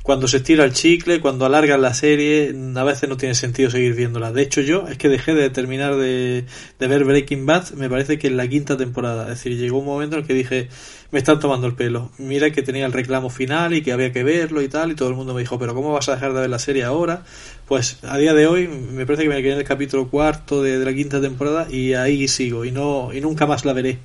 [0.04, 3.94] cuando se estira el chicle, cuando alargan la serie, a veces no tiene sentido seguir
[3.96, 4.32] viéndola.
[4.32, 6.46] De hecho, yo es que dejé de terminar de,
[6.80, 9.24] de ver Breaking Bad, me parece que en la quinta temporada.
[9.24, 10.70] Es decir, llegó un momento en el que dije,
[11.12, 12.10] me están tomando el pelo.
[12.18, 15.10] Mira que tenía el reclamo final y que había que verlo y tal, y todo
[15.10, 17.24] el mundo me dijo, pero ¿cómo vas a dejar de ver la serie ahora?
[17.68, 20.80] Pues a día de hoy me parece que me quedé en el capítulo cuarto de,
[20.84, 24.00] la quinta temporada y ahí sigo y no y nunca más la veré.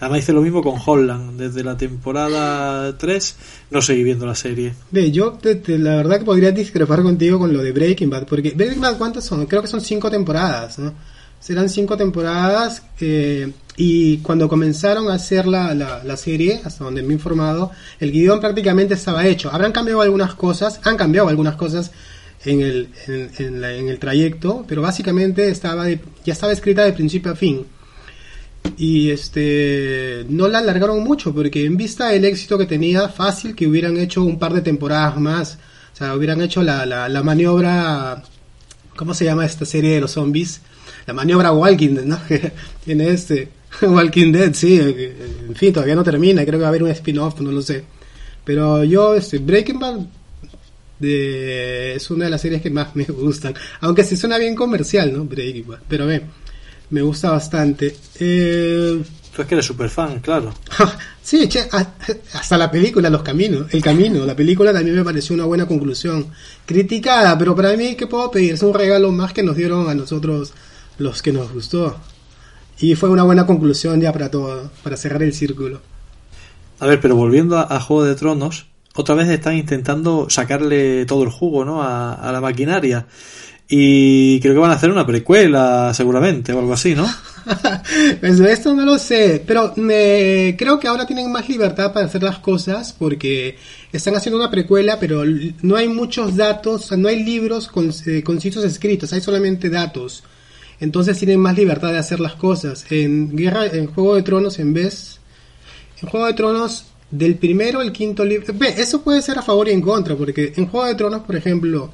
[0.00, 3.36] Además hice lo mismo con Holland, desde la temporada 3
[3.70, 4.74] no seguí viendo la serie.
[4.90, 8.50] Ve, yo te- la verdad que podría discrepar contigo con lo de Breaking Bad, porque
[8.50, 9.44] Breaking Bad, ¿cuántas son?
[9.46, 10.94] Creo que son cinco temporadas, ¿no?
[11.40, 17.10] Serán cinco temporadas eh, y cuando comenzaron a hacer la, la, serie, hasta donde me
[17.10, 19.50] he informado, el guion prácticamente estaba hecho.
[19.52, 21.90] Habrán cambiado algunas cosas, han cambiado algunas cosas
[22.44, 22.88] en el,
[23.38, 27.36] en, la- en el trayecto, pero básicamente estaba de- ya estaba escrita de principio a
[27.36, 27.66] fin
[28.76, 33.66] y este no la alargaron mucho porque en vista del éxito que tenía fácil que
[33.66, 35.58] hubieran hecho un par de temporadas más
[35.94, 38.22] o sea hubieran hecho la, maniobra
[38.96, 40.60] ¿cómo se llama esta serie de los zombies?
[41.06, 42.18] la maniobra Walking ¿no?
[42.84, 43.48] tiene este
[43.82, 45.16] Walking Dead sí eh,
[45.48, 47.84] en fin todavía no termina creo que va a haber un spin-off no lo sé
[48.44, 50.00] pero yo este Breaking Bad
[50.98, 55.12] de, es una de las series que más me gustan aunque se suena bien comercial
[55.12, 56.22] no Breaking Bad pero ve
[56.90, 57.96] me gusta bastante.
[58.18, 59.02] Eh,
[59.34, 60.54] Tú es que eres super fan, claro.
[61.22, 61.68] sí, che,
[62.32, 66.28] hasta la película, Los Caminos, El Camino, la película también me pareció una buena conclusión.
[66.64, 68.54] Criticada, pero para mí, ¿qué puedo pedir?
[68.54, 70.52] Es un regalo más que nos dieron a nosotros
[70.98, 71.96] los que nos gustó.
[72.78, 75.80] Y fue una buena conclusión ya para todo, para cerrar el círculo.
[76.78, 81.22] A ver, pero volviendo a, a Juego de Tronos, otra vez están intentando sacarle todo
[81.22, 81.82] el jugo, ¿no?
[81.82, 83.06] A, a la maquinaria.
[83.68, 87.06] Y creo que van a hacer una precuela, seguramente, o algo así, ¿no?
[88.20, 92.06] pues de esto no lo sé, pero me, creo que ahora tienen más libertad para
[92.06, 93.56] hacer las cosas porque
[93.92, 95.24] están haciendo una precuela, pero
[95.62, 100.22] no hay muchos datos, no hay libros con, eh, concisos escritos, hay solamente datos.
[100.80, 102.86] Entonces tienen más libertad de hacer las cosas.
[102.90, 105.20] En Guerra, en Juego de Tronos, en vez,
[106.02, 109.72] en Juego de Tronos, del primero al quinto libro, eso puede ser a favor y
[109.72, 111.92] en contra, porque en Juego de Tronos, por ejemplo,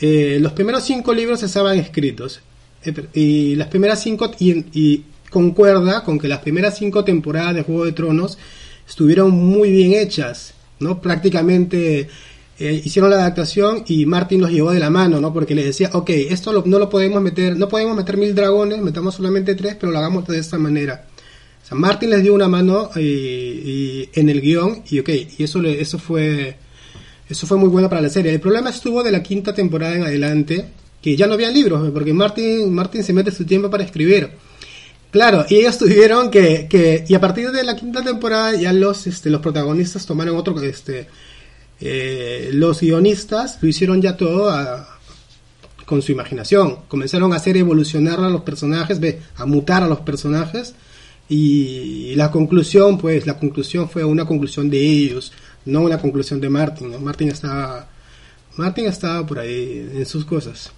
[0.00, 2.40] eh, los primeros cinco libros estaban escritos
[2.84, 7.62] eh, y las primeras cinco y, y concuerda con que las primeras cinco temporadas de
[7.62, 8.38] Juego de Tronos
[8.88, 11.00] estuvieron muy bien hechas, ¿no?
[11.00, 12.08] Prácticamente
[12.60, 15.32] eh, hicieron la adaptación y Martin los llevó de la mano, ¿no?
[15.32, 18.80] Porque le decía, ok, esto lo- no lo podemos meter, no podemos meter mil dragones,
[18.80, 21.06] metamos solamente tres, pero lo hagamos de esta manera.
[21.64, 25.08] O sea, Martin les dio una mano y- en el guion y ok,
[25.38, 26.56] y eso, le, eso fue
[27.28, 28.32] eso fue muy bueno para la serie.
[28.32, 30.64] El problema estuvo de la quinta temporada en adelante,
[31.00, 34.30] que ya no había libros, porque Martin, Martin se mete su tiempo para escribir.
[35.12, 39.06] Claro, y ellos tuvieron que, que y a partir de la quinta temporada ya los,
[39.06, 41.06] este, los protagonistas tomaron otro, este,
[41.80, 44.98] eh, los guionistas lo hicieron ya todo a-
[45.86, 46.78] con su imaginación.
[46.88, 49.00] Comenzaron a hacer evolucionar a los personajes,
[49.36, 50.74] a mutar a los personajes
[51.28, 55.32] y la conclusión, pues, la conclusión fue una conclusión de ellos,
[55.64, 57.02] no una conclusión de Martin.
[57.02, 57.88] Martin estaba,
[58.56, 60.72] Martin estaba por ahí en sus cosas.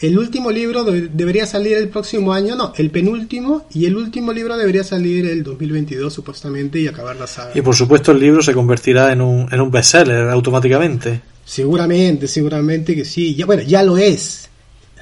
[0.00, 4.32] El último libro de- debería salir el próximo año, no, el penúltimo y el último
[4.32, 7.52] libro debería salir el 2022 supuestamente y acabar la saga.
[7.54, 11.20] Y por supuesto el libro se convertirá en un, en un bestseller automáticamente.
[11.44, 13.34] Seguramente, seguramente que sí.
[13.34, 14.48] Ya, bueno, ya lo es.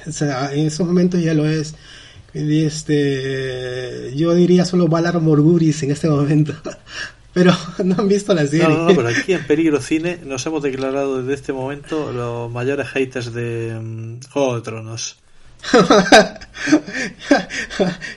[0.07, 1.73] O sea, en esos momentos ya lo es.
[2.33, 6.53] Este, yo diría solo Valar Morguris en este momento.
[7.33, 7.51] Pero
[7.83, 8.67] no han visto la serie.
[8.67, 12.51] No, no, no, pero aquí en Peligro Cine nos hemos declarado desde este momento los
[12.51, 15.17] mayores haters de Juego de Tronos.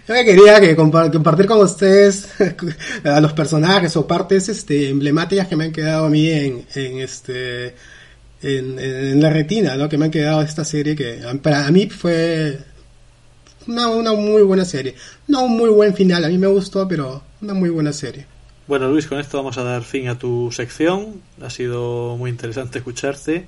[0.09, 2.29] Yo me quería que compa- compartir con ustedes
[3.05, 6.99] a los personajes o partes este, emblemáticas que me han quedado a mí en, en
[7.01, 7.75] este
[8.43, 9.89] en, en la retina, ¿no?
[9.89, 12.59] Que me han quedado de esta serie que a- para mí fue
[13.67, 14.95] una, una muy buena serie.
[15.29, 18.27] No un muy buen final, a mí me gustó, pero una muy buena serie.
[18.69, 21.23] Bueno, Luis, con esto vamos a dar fin a tu sección.
[21.41, 23.47] Ha sido muy interesante escucharte.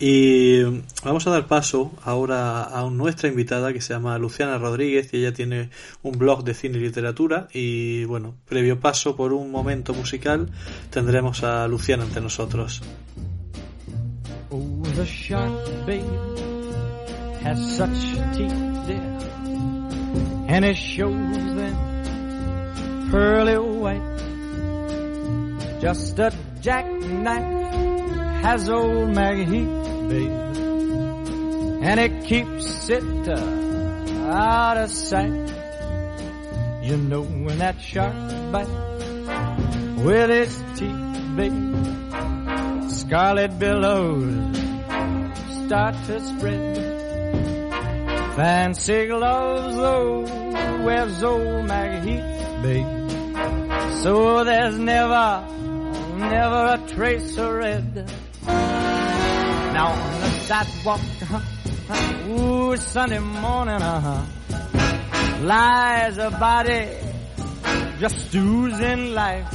[0.00, 0.62] Y
[1.04, 5.32] vamos a dar paso ahora a nuestra invitada que se llama Luciana Rodríguez y ella
[5.32, 5.68] tiene
[6.02, 7.46] un blog de cine y literatura.
[7.52, 10.50] Y bueno, previo paso por un momento musical,
[10.90, 12.82] tendremos a Luciana ante nosotros.
[14.50, 15.04] Oh, the
[17.44, 17.88] has such
[18.36, 18.52] teeth,
[20.48, 21.14] and it shows
[23.10, 24.29] pearly white.
[25.80, 30.30] Just a jackknife has old Maggie Heath, babe,
[31.82, 35.54] and it keeps it uh, out of sight.
[36.82, 38.14] You know when that shark
[38.52, 38.70] bites
[40.04, 44.56] with its teeth, babe, scarlet billows
[45.64, 46.76] start to spread.
[48.36, 50.22] Fancy gloves, though,
[50.84, 53.00] wears old Maggie Heath, babe.
[54.02, 55.46] So there's never,
[56.20, 58.12] never a trace of red.
[58.46, 64.24] Now on the sidewalk, uh-huh, ooh, Sunday morning, uh-huh,
[65.42, 66.88] lies a body
[67.98, 69.46] just oozing life.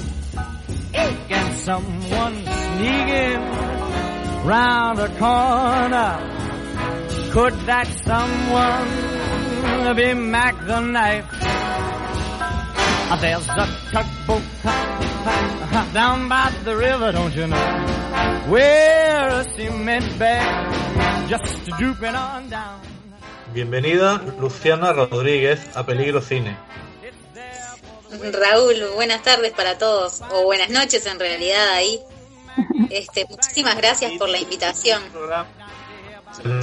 [0.94, 3.42] And someone sneaking
[4.46, 6.32] round a corner.
[7.32, 11.26] Could that someone be Mac the knife?
[13.12, 15.55] Uh, There's a tugboat uh,
[15.94, 17.58] down by the river, don't you know?
[18.48, 22.80] Where a cement bag just drooping on down.
[23.54, 26.56] Bienvenida, Luciana Rodríguez, a Peligro Cine.
[28.32, 32.00] Raúl, buenas tardes para todos, o buenas noches en realidad ahí.
[32.90, 35.02] Este, muchísimas gracias por la invitación.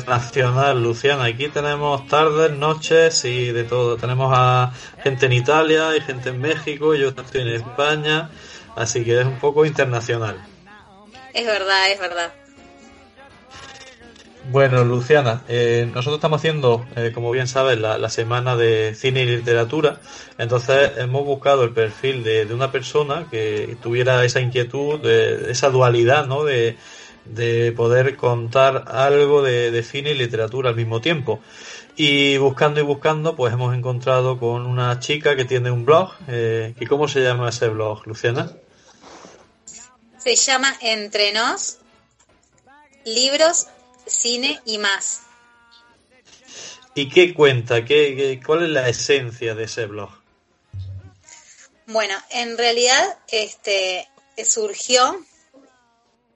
[0.06, 1.24] Nacional, Luciana.
[1.24, 3.96] Aquí tenemos tardes, noches y de todo.
[3.96, 6.94] Tenemos a gente en Italia y gente en México.
[6.94, 8.30] Yo estoy en España,
[8.76, 10.44] así que es un poco internacional.
[11.32, 12.32] Es verdad, es verdad.
[14.50, 19.22] Bueno, Luciana, eh, nosotros estamos haciendo, eh, como bien sabes, la, la semana de cine
[19.22, 20.00] y literatura.
[20.36, 25.70] Entonces hemos buscado el perfil de, de una persona que tuviera esa inquietud, de, esa
[25.70, 26.42] dualidad, ¿no?
[26.42, 26.76] De,
[27.24, 31.40] de poder contar algo de, de cine y literatura al mismo tiempo.
[31.96, 36.10] Y buscando y buscando, pues hemos encontrado con una chica que tiene un blog.
[36.28, 38.50] Eh, ¿Y cómo se llama ese blog, Luciana?
[40.18, 41.78] Se llama Entre Nos,
[43.04, 43.66] Libros,
[44.06, 45.20] Cine y más.
[46.94, 47.84] ¿Y qué cuenta?
[47.84, 50.10] ¿Qué, qué- cuál es la esencia de ese blog?
[51.86, 54.08] Bueno, en realidad este
[54.46, 55.22] surgió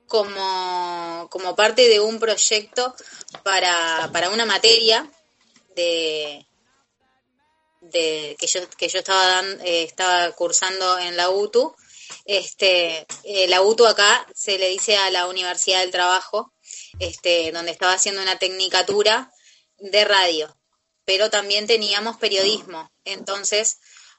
[0.07, 2.95] como, como parte de un proyecto
[3.43, 5.09] para, para una materia
[5.77, 6.47] de,
[8.39, 11.75] que yo que yo estaba eh, estaba cursando en la UTU.
[12.25, 16.53] Este, eh, la UTU acá se le dice a la Universidad del Trabajo,
[16.99, 19.33] este, donde estaba haciendo una tecnicatura
[19.79, 20.57] de radio,
[21.05, 22.91] pero también teníamos periodismo.
[23.05, 23.79] Entonces,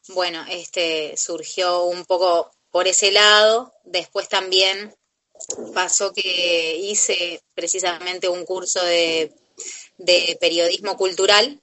[0.09, 3.73] bueno, este surgió un poco por ese lado.
[3.83, 4.95] Después también
[5.73, 9.33] pasó que hice precisamente un curso de,
[9.97, 11.59] de periodismo cultural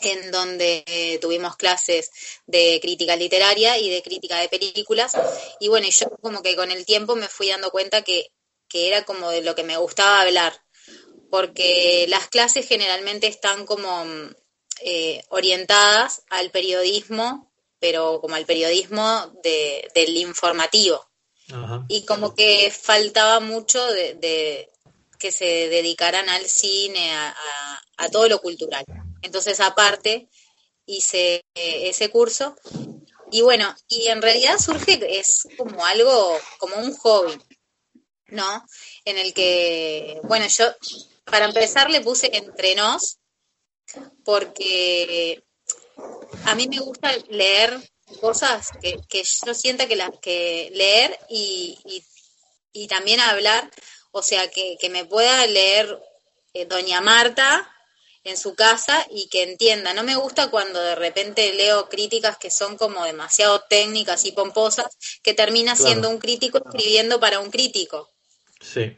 [0.00, 2.10] en donde eh, tuvimos clases
[2.46, 5.12] de crítica literaria y de crítica de películas.
[5.60, 8.30] Y bueno, yo como que con el tiempo me fui dando cuenta que,
[8.68, 10.60] que era como de lo que me gustaba hablar,
[11.30, 14.34] porque las clases generalmente están como mm,
[14.82, 21.06] eh, orientadas al periodismo, pero como al periodismo de, del informativo
[21.52, 21.84] Ajá.
[21.88, 24.70] y como que faltaba mucho de, de
[25.18, 27.32] que se dedicaran al cine, a,
[28.12, 28.84] todo lo cultural.
[29.22, 30.28] Entonces, aparte,
[30.86, 32.56] hice eh, ese curso
[33.30, 37.36] y bueno, y en realidad surge, es como algo, como un hobby,
[38.28, 38.64] ¿no?
[39.04, 40.66] En el que, bueno, yo
[41.24, 43.18] para empezar le puse entre nos
[44.24, 45.42] porque
[46.44, 47.78] a mí me gusta leer
[48.20, 52.04] cosas que, que yo sienta que las que leer y,
[52.72, 53.70] y también hablar,
[54.16, 56.00] o sea, que, que me pueda leer
[56.54, 57.70] eh, Doña Marta
[58.24, 59.92] en su casa y que entienda.
[59.92, 64.96] No me gusta cuando de repente leo críticas que son como demasiado técnicas y pomposas,
[65.22, 65.86] que termina Claro.
[65.86, 68.08] siendo un crítico escribiendo para un crítico.
[68.60, 68.96] Sí.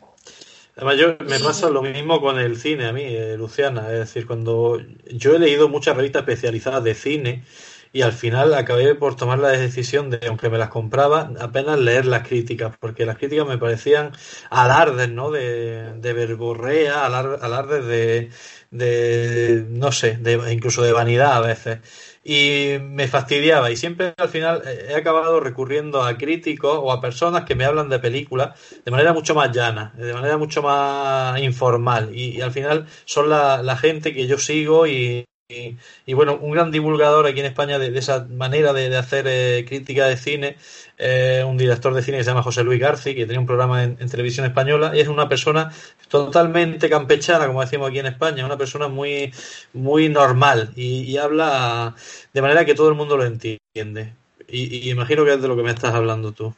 [0.76, 3.92] Además, yo me pasa lo mismo con el cine a mí, eh, Luciana.
[3.92, 7.44] Es decir, cuando yo he leído muchas revistas especializadas de cine
[7.92, 12.06] y al final acabé por tomar la decisión de, aunque me las compraba, apenas leer
[12.06, 14.12] las críticas, porque las críticas me parecían
[14.50, 15.30] alardes, ¿no?
[15.30, 18.30] De, de verborrea, alar- alardes de,
[18.70, 21.78] de, no sé, de, incluso de vanidad a veces.
[22.24, 27.44] Y me fastidiaba y siempre al final he acabado recurriendo a críticos o a personas
[27.44, 32.10] que me hablan de películas de manera mucho más llana, de manera mucho más informal.
[32.14, 36.50] Y, y al final son la, la gente que yo sigo y, y, bueno, un
[36.50, 40.58] gran divulgador aquí en España de, esa manera de, hacer eh, crítica de cine,
[40.98, 43.82] eh, un director de cine que se llama José Luis Garci, que tiene un programa
[43.82, 45.72] en, televisión española, y es una persona
[46.08, 49.32] totalmente campechana, como decimos aquí en España, una persona muy,
[49.72, 51.96] muy normal y, y habla
[52.34, 54.12] de manera que todo el mundo lo entiende.
[54.48, 56.54] Y, y imagino que es de lo que me estás hablando tú.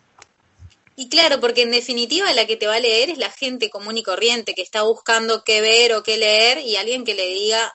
[0.97, 3.99] Y claro, porque en definitiva la que te va a leer es la gente común
[3.99, 7.72] y corriente que está buscando qué ver o qué leer y alguien que le diga,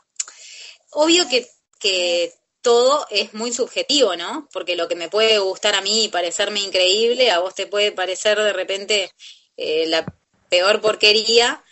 [0.96, 1.48] obvio que,
[1.80, 4.50] que todo es muy subjetivo, ¿no?
[4.52, 7.92] Porque lo que me puede gustar a mí y parecerme increíble, a vos te puede
[7.92, 9.12] parecer de repente
[9.58, 10.06] eh, la
[10.50, 11.64] peor porquería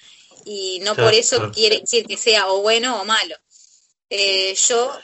[0.46, 1.52] y no Claro, por eso claro.
[1.52, 3.36] quiere decir que sea o bueno o malo.
[4.10, 4.96] Eh, yo,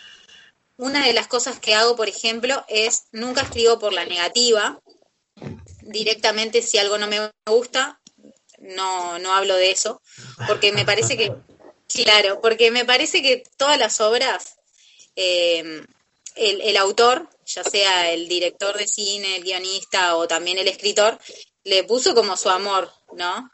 [0.77, 4.79] una de las cosas que hago, por ejemplo, es nunca escribo por la negativa,
[5.81, 7.99] directamente si algo no me gusta,
[8.59, 10.01] no, no hablo de eso,
[10.45, 11.33] porque me parece que,
[11.93, 14.57] claro, porque me parece que todas las obras,
[15.15, 15.85] eh,
[16.35, 21.19] el, el autor, ya sea el director de cine, el guionista o también el escritor,
[21.63, 23.51] le puso como su amor, ¿no?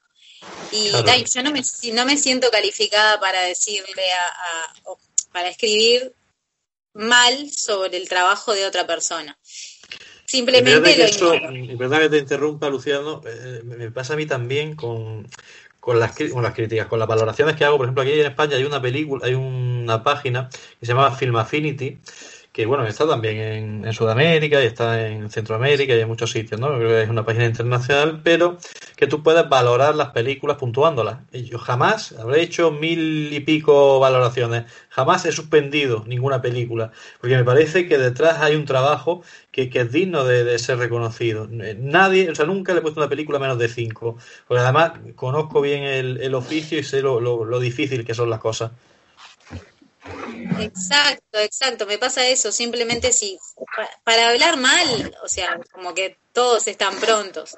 [0.72, 1.24] Y Claro.
[1.24, 1.62] yo no me,
[1.94, 4.74] no me siento calificada para decirle a,
[5.32, 6.14] para escribir
[6.94, 9.38] mal sobre el trabajo de otra persona.
[10.26, 11.32] Simplemente lo eso,
[11.78, 15.30] verdad que te interrumpa, Luciano, eh, me pasa a mí también con,
[15.86, 17.78] con, las, con las críticas, con las valoraciones que hago.
[17.78, 21.36] Por ejemplo, aquí en España hay una película, hay una página que se llama Film
[21.36, 22.00] Affinity,
[22.56, 26.58] que bueno, está también en, en Sudamérica y está en Centroamérica y en muchos sitios,
[26.58, 26.68] ¿no?
[26.78, 28.58] Creo que es una página internacional, pero
[28.96, 31.18] que tú puedes valorar las películas puntuándolas.
[31.34, 37.44] Yo jamás habré hecho mil y pico valoraciones, jamás he suspendido ninguna película, porque me
[37.44, 41.50] parece que detrás hay un trabajo que, que es digno de, ser reconocido.
[41.62, 44.94] Eh, Nadie, o sea, nunca le he puesto una película menos de cinco, porque además
[45.18, 48.72] conozco bien el, el oficio y sé lo, lo difícil que son las cosas.
[50.60, 53.38] Exacto, exacto, me pasa eso, simplemente si
[53.76, 57.56] pa- para hablar mal, o sea, como que todos están prontos.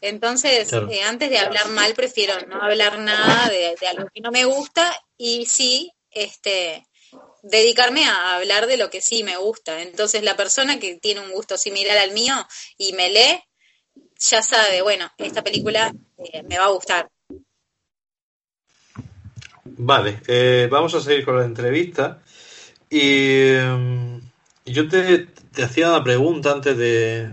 [0.00, 0.88] Entonces, Claro.
[0.90, 4.44] eh, antes de hablar mal, prefiero no hablar nada de, de algo que no me
[4.44, 6.86] gusta y sí, este,
[7.42, 9.82] dedicarme a hablar de lo que sí me gusta.
[9.82, 12.34] Entonces, la persona que tiene un gusto similar al mío
[12.76, 13.42] y me lee,
[14.18, 17.08] ya sabe, bueno, esta película eh, me va a gustar.
[19.80, 22.20] Vale, eh, vamos a seguir con la entrevista.
[22.90, 24.18] Y mm,
[24.66, 25.18] yo te,
[25.52, 27.30] te hacía una pregunta antes de,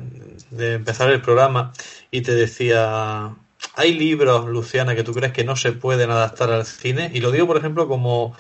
[0.52, 1.74] de empezar el programa
[2.12, 3.36] y te decía,
[3.76, 7.10] ¿hay libros, Luciana, que tú crees que no se pueden adaptar al cine?
[7.14, 8.36] Y lo digo, por ejemplo, como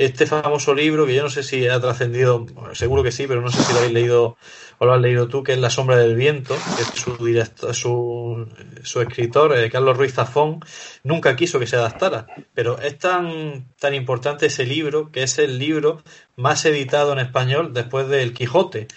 [0.00, 3.50] este famoso libro que yo no sé si ha trascendido, seguro que sí, pero no
[3.50, 4.38] sé si lo habéis leído
[4.78, 7.74] o lo has leído tú, que es La sombra del viento, que es su director,
[7.74, 8.48] su,
[8.82, 10.60] su escritor, eh, Carlos Ruiz Zafón,
[11.04, 15.58] nunca quiso que se adaptara, pero es tan, tan importante ese libro que es el
[15.58, 16.02] libro
[16.34, 18.88] más editado en español después del Quijote.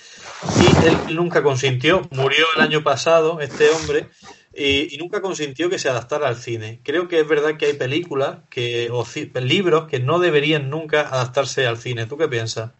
[0.57, 4.07] Y él nunca consintió, murió el año pasado este hombre,
[4.55, 6.81] y, y nunca consintió que se adaptara al cine.
[6.83, 9.05] Creo que es verdad que hay películas que, o
[9.41, 12.05] libros que no deberían nunca adaptarse al cine.
[12.05, 12.71] ¿Tú qué piensas?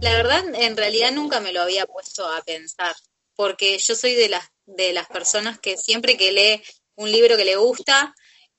[0.00, 2.94] La verdad, en realidad nunca me lo había puesto a pensar,
[3.34, 6.62] porque yo soy de las de las personas que siempre que lee
[6.96, 8.14] un libro que le gusta,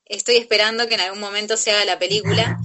[0.05, 2.57] estoy esperando que en algún momento se haga la película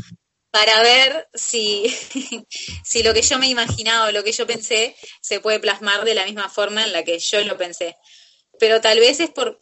[0.50, 1.88] para ver si,
[2.84, 6.14] si lo que yo me imaginaba o lo que yo pensé se puede plasmar de
[6.14, 7.96] la misma forma en la que yo lo pensé.
[8.58, 9.58] Pero tal vez es por,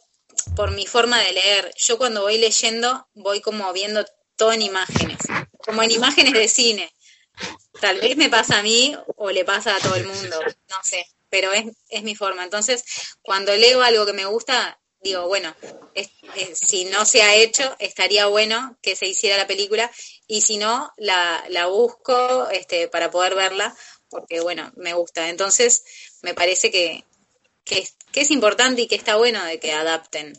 [0.55, 1.73] por mi forma de leer.
[1.77, 5.19] Yo cuando voy leyendo voy como viendo todo en imágenes,
[5.57, 6.93] como en imágenes de cine.
[7.79, 10.39] Tal vez me pasa a mí o le pasa a todo el mundo,
[10.69, 12.43] no sé, pero es, es mi forma.
[12.43, 12.83] Entonces,
[13.21, 15.55] cuando leo algo que me gusta, digo, bueno,
[15.95, 16.07] eh,
[16.53, 19.91] si no se ha hecho, estaría bueno que se hiciera la película
[20.27, 23.75] y si no, la, la busco este, para poder verla,
[24.09, 25.29] porque bueno, me gusta.
[25.29, 25.83] Entonces,
[26.21, 27.03] me parece que,
[27.63, 30.33] que, que es importante y que está bueno de que adapten.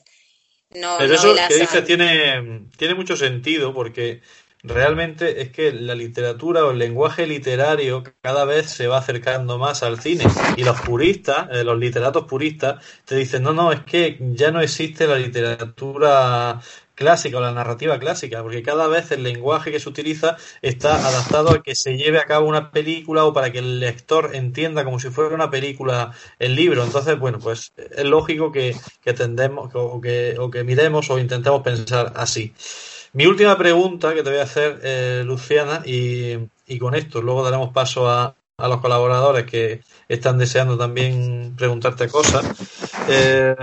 [0.74, 4.22] No, Pero eso que dices tiene, tiene mucho sentido porque
[4.62, 9.82] realmente es que la literatura o el lenguaje literario cada vez se va acercando más
[9.82, 10.24] al cine.
[10.56, 14.60] Y los puristas, eh, los literatos puristas, te dicen, no, no, es que ya no
[14.60, 16.60] existe la literatura
[16.94, 21.50] clásica o la narrativa clásica, porque cada vez el lenguaje que se utiliza está adaptado
[21.50, 25.00] a que se lleve a cabo una película o para que el lector entienda como
[25.00, 26.84] si fuera una película el libro.
[26.84, 31.62] Entonces, bueno, pues es lógico que, que tendemos o que, o que miremos o intentemos
[31.62, 32.54] pensar así.
[33.14, 36.38] Mi última pregunta que te voy a hacer, eh, Luciana, y,
[36.78, 42.46] con esto luego daremos paso a, los colaboradores que están deseando también preguntarte cosas.
[43.08, 43.54] Eh,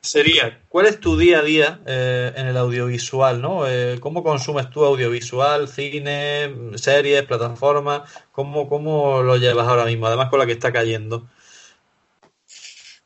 [0.00, 3.40] sería, ¿cuál es tu día a día eh, en el audiovisual?
[3.40, 3.68] ¿no?
[3.68, 8.10] Eh, ¿Cómo consumes tu audiovisual, cine, series, plataformas?
[8.32, 10.06] ¿Cómo, ¿Cómo lo llevas ahora mismo?
[10.06, 11.28] Además con la que está cayendo.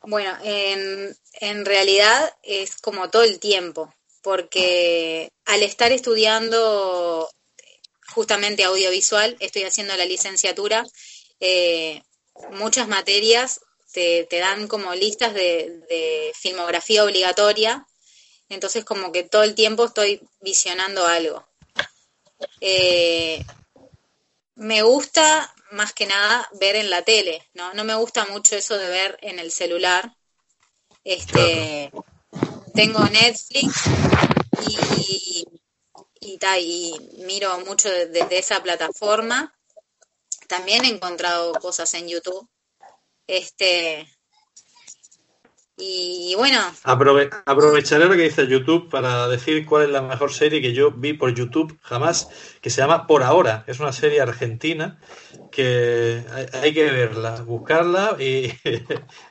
[0.01, 3.93] Bueno, en, en realidad es como todo el tiempo,
[4.23, 7.29] porque al estar estudiando
[8.07, 10.85] justamente audiovisual, estoy haciendo la licenciatura,
[11.39, 12.01] eh,
[12.51, 13.59] muchas materias
[13.91, 17.85] te, te dan como listas de, de filmografía obligatoria,
[18.49, 21.45] entonces como que todo el tiempo estoy visionando algo.
[22.61, 23.43] Eh,
[24.55, 27.73] me gusta más que nada ver en la tele, ¿no?
[27.73, 30.15] No me gusta mucho eso de ver en el celular.
[31.03, 31.91] Este,
[32.73, 33.83] tengo Netflix
[34.67, 35.45] y,
[36.21, 39.53] y, y miro mucho desde esa plataforma.
[40.47, 42.47] También he encontrado cosas en YouTube.
[43.25, 44.07] Este,
[45.77, 50.61] y bueno, Aprove- aprovecharé lo que dice YouTube para decir cuál es la mejor serie
[50.61, 52.29] que yo vi por YouTube jamás,
[52.63, 53.65] que se llama Por Ahora.
[53.67, 54.99] Es una serie argentina
[55.51, 58.81] que hay, hay que verla, buscarla y es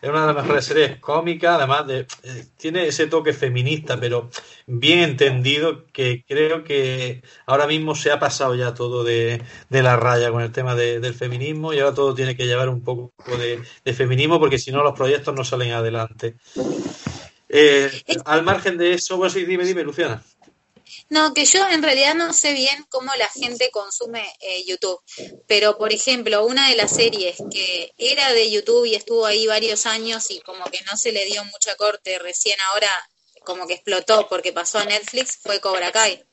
[0.08, 4.30] una de las mejores series cómicas, además de eh, tiene ese toque feminista, pero
[4.66, 9.96] bien entendido que creo que ahora mismo se ha pasado ya todo de, de la
[9.96, 13.12] raya con el tema de- del feminismo y ahora todo tiene que llevar un poco
[13.38, 16.36] de, de feminismo porque si no los proyectos no salen adelante.
[17.48, 17.90] Eh,
[18.24, 20.22] al margen de eso, bueno, sí, dime, dime, Luciana.
[21.12, 24.98] No, que yo en realidad no sé bien cómo la gente consume eh, YouTube,
[25.46, 29.84] pero por ejemplo, una de las series que era de YouTube y estuvo ahí varios
[29.84, 32.88] años y como que no se le dio mucha corte, recién ahora
[33.44, 36.24] como que explotó porque pasó a Netflix, fue Cobra Kai.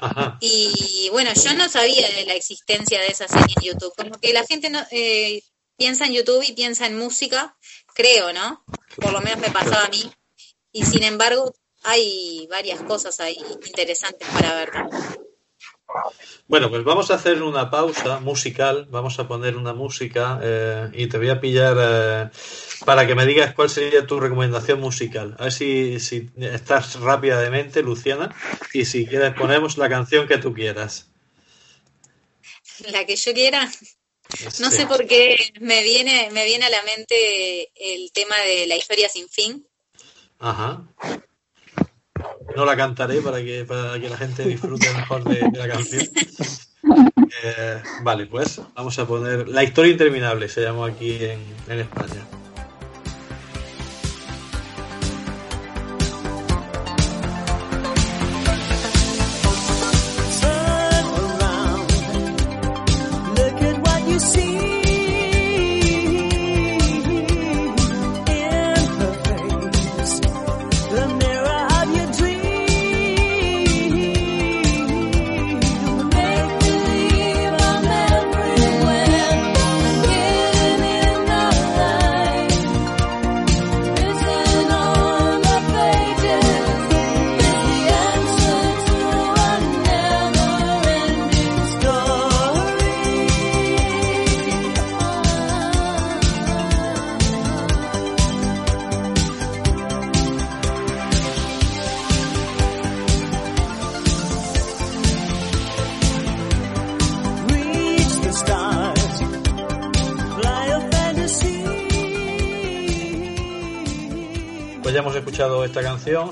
[0.00, 0.38] Ajá.
[0.40, 4.32] Y bueno, yo no sabía de la existencia de esa serie en YouTube, como que
[4.32, 5.42] la gente no, eh,
[5.76, 7.56] piensa en YouTube y piensa en música,
[7.94, 8.64] creo, ¿no?
[8.94, 10.08] Por lo menos me pasaba a mí.
[10.70, 11.52] Y sin embargo,
[11.86, 14.70] hay varias cosas ahí interesantes para ver.
[16.48, 21.06] Bueno, pues vamos a hacer una pausa musical, vamos a poner una música eh, y
[21.06, 22.30] te voy a pillar eh,
[22.84, 25.36] para que me digas cuál sería tu recomendación musical.
[25.38, 28.34] A ver si, si estás rápidamente, Luciana,
[28.72, 31.08] y si quieres ponemos la canción que tú quieras.
[32.90, 33.70] La que yo quiera.
[34.60, 34.76] No Sí.
[34.78, 39.08] sé por qué me viene, me viene a la mente el tema de la historia
[39.08, 39.66] sin fin.
[40.40, 40.82] Ajá.
[42.56, 46.04] No la cantaré para que, para que la gente disfrute mejor de, de la canción.
[47.42, 52.24] Eh, vale, pues vamos a poner La historia interminable, se llamó aquí en, en España.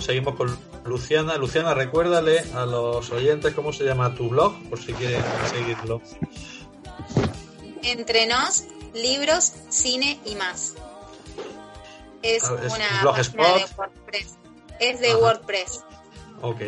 [0.00, 1.36] Seguimos con Luciana.
[1.36, 6.00] Luciana, recuérdale a los oyentes cómo se llama tu blog, por si quieren seguirlo.
[7.82, 8.64] Entre nos,
[8.94, 10.74] libros, cine y más.
[12.22, 13.36] Es Ah, es una un blogspot.
[13.36, 14.34] página de WordPress.
[14.80, 15.18] Es de Ajá.
[15.18, 15.80] WordPress.
[16.40, 16.60] Ok.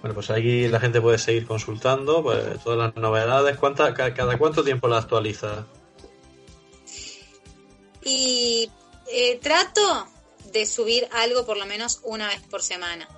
[0.00, 3.56] Bueno, pues aquí la gente puede seguir consultando pues, todas las novedades.
[3.58, 5.66] ¿Cuánta, ca- ¿Cada cuánto tiempo la actualiza?
[8.02, 8.70] Y
[9.12, 10.06] eh, trato
[10.52, 13.08] de subir algo por lo menos una vez por semana.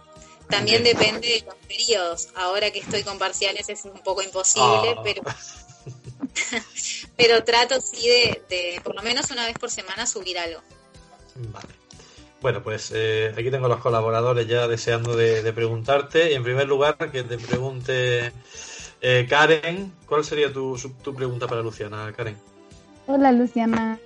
[0.49, 0.97] También Bien.
[0.97, 2.29] depende de los periodos.
[2.35, 5.01] Ahora que estoy con parciales es un poco imposible, Ah.
[5.03, 5.23] pero
[7.17, 10.61] pero trato sí de, de por lo menos una vez por semana subir algo.
[11.53, 11.69] Vale.
[12.41, 16.31] Bueno, pues eh, aquí tengo los colaboradores ya deseando de, de preguntarte.
[16.31, 18.33] Y en primer lugar, que te pregunte
[19.01, 22.37] eh, Karen, ¿cuál sería tu, su- tu pregunta para Luciana, Karen?
[23.07, 23.99] Hola Luciana.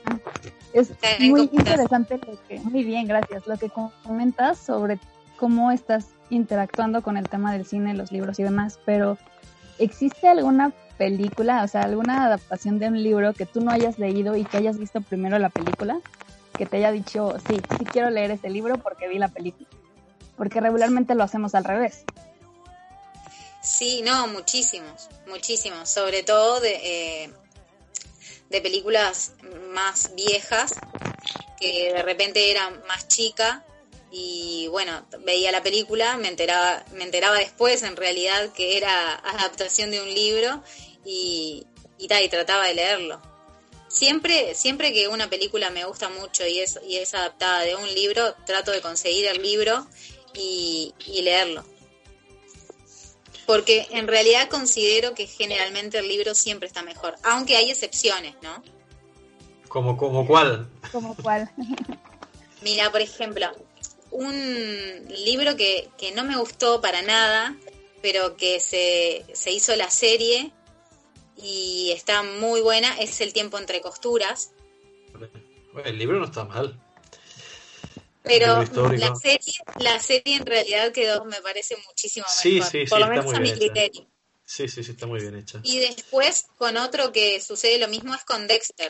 [0.72, 3.70] Es muy interesante lo que, muy bien, gracias, lo que
[4.04, 4.98] comentas sobre
[5.36, 9.16] cómo estás interactuando con el tema del cine, los libros y demás, pero
[9.78, 14.36] ¿existe alguna película, o sea, alguna adaptación de un libro que tú no hayas leído
[14.36, 16.00] y que hayas visto primero la película?
[16.56, 19.68] Que te haya dicho, sí, sí quiero leer ese libro porque vi la película.
[20.36, 22.04] Porque regularmente lo hacemos al revés.
[23.62, 27.30] Sí, no, muchísimos, muchísimos, sobre todo de, eh,
[28.50, 29.32] de películas
[29.70, 30.74] más viejas,
[31.60, 33.64] que de repente era más chica
[34.10, 39.90] y bueno, veía la película, me enteraba, me enteraba después en realidad que era adaptación
[39.90, 40.62] de un libro
[41.04, 41.66] y,
[41.98, 43.20] y, y trataba de leerlo.
[43.88, 47.92] Siempre, siempre que una película me gusta mucho y es, y es adaptada de un
[47.94, 49.86] libro, trato de conseguir el libro
[50.34, 51.64] y, y leerlo.
[53.48, 58.62] Porque en realidad considero que generalmente el libro siempre está mejor, aunque hay excepciones, ¿no?
[59.68, 60.68] ¿Como, como cuál?
[60.92, 61.50] ¿Como cuál?
[62.62, 63.46] Mira, por ejemplo,
[64.10, 64.34] un
[65.08, 67.56] libro que, que no me gustó para nada,
[68.02, 70.52] pero que se, se hizo la serie
[71.34, 74.52] y está muy buena, es El tiempo entre costuras.
[75.86, 76.78] El libro no está mal.
[78.28, 78.62] Pero
[78.92, 83.00] la serie, la serie en realidad quedó, me parece muchísimo Sí, mejor, sí, sí, por
[83.00, 83.58] lo está menos muy a mi hecha.
[83.58, 84.06] criterio.
[84.44, 85.60] Sí, sí, sí, está muy bien hecha.
[85.62, 88.88] Y después con otro que sucede lo mismo es con Dexter.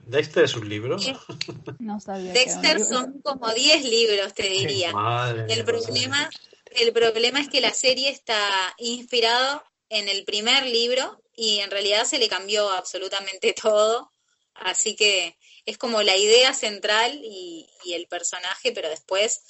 [0.00, 0.96] ¿Dexter es un libro?
[1.78, 2.32] No sabía.
[2.32, 2.84] Dexter libro.
[2.88, 4.92] son como 10 libros, te diría.
[4.92, 6.30] Madre mía, El madre problema,
[6.72, 8.38] el problema es que la serie está
[8.78, 14.10] inspirado en el primer libro y en realidad se le cambió absolutamente todo.
[14.54, 15.36] Así que
[15.66, 19.40] es como la idea central y, y el personaje, pero después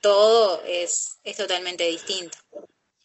[0.00, 2.36] todo es, es totalmente distinto.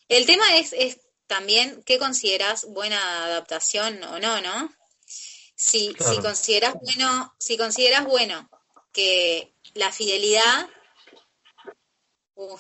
[0.10, 4.74] El tema es, es también qué consideras buena adaptación o no, ¿no?
[5.56, 6.14] Si, Claro.
[6.14, 8.50] si consideras bueno, si consideras bueno
[8.94, 10.70] que la fidelidad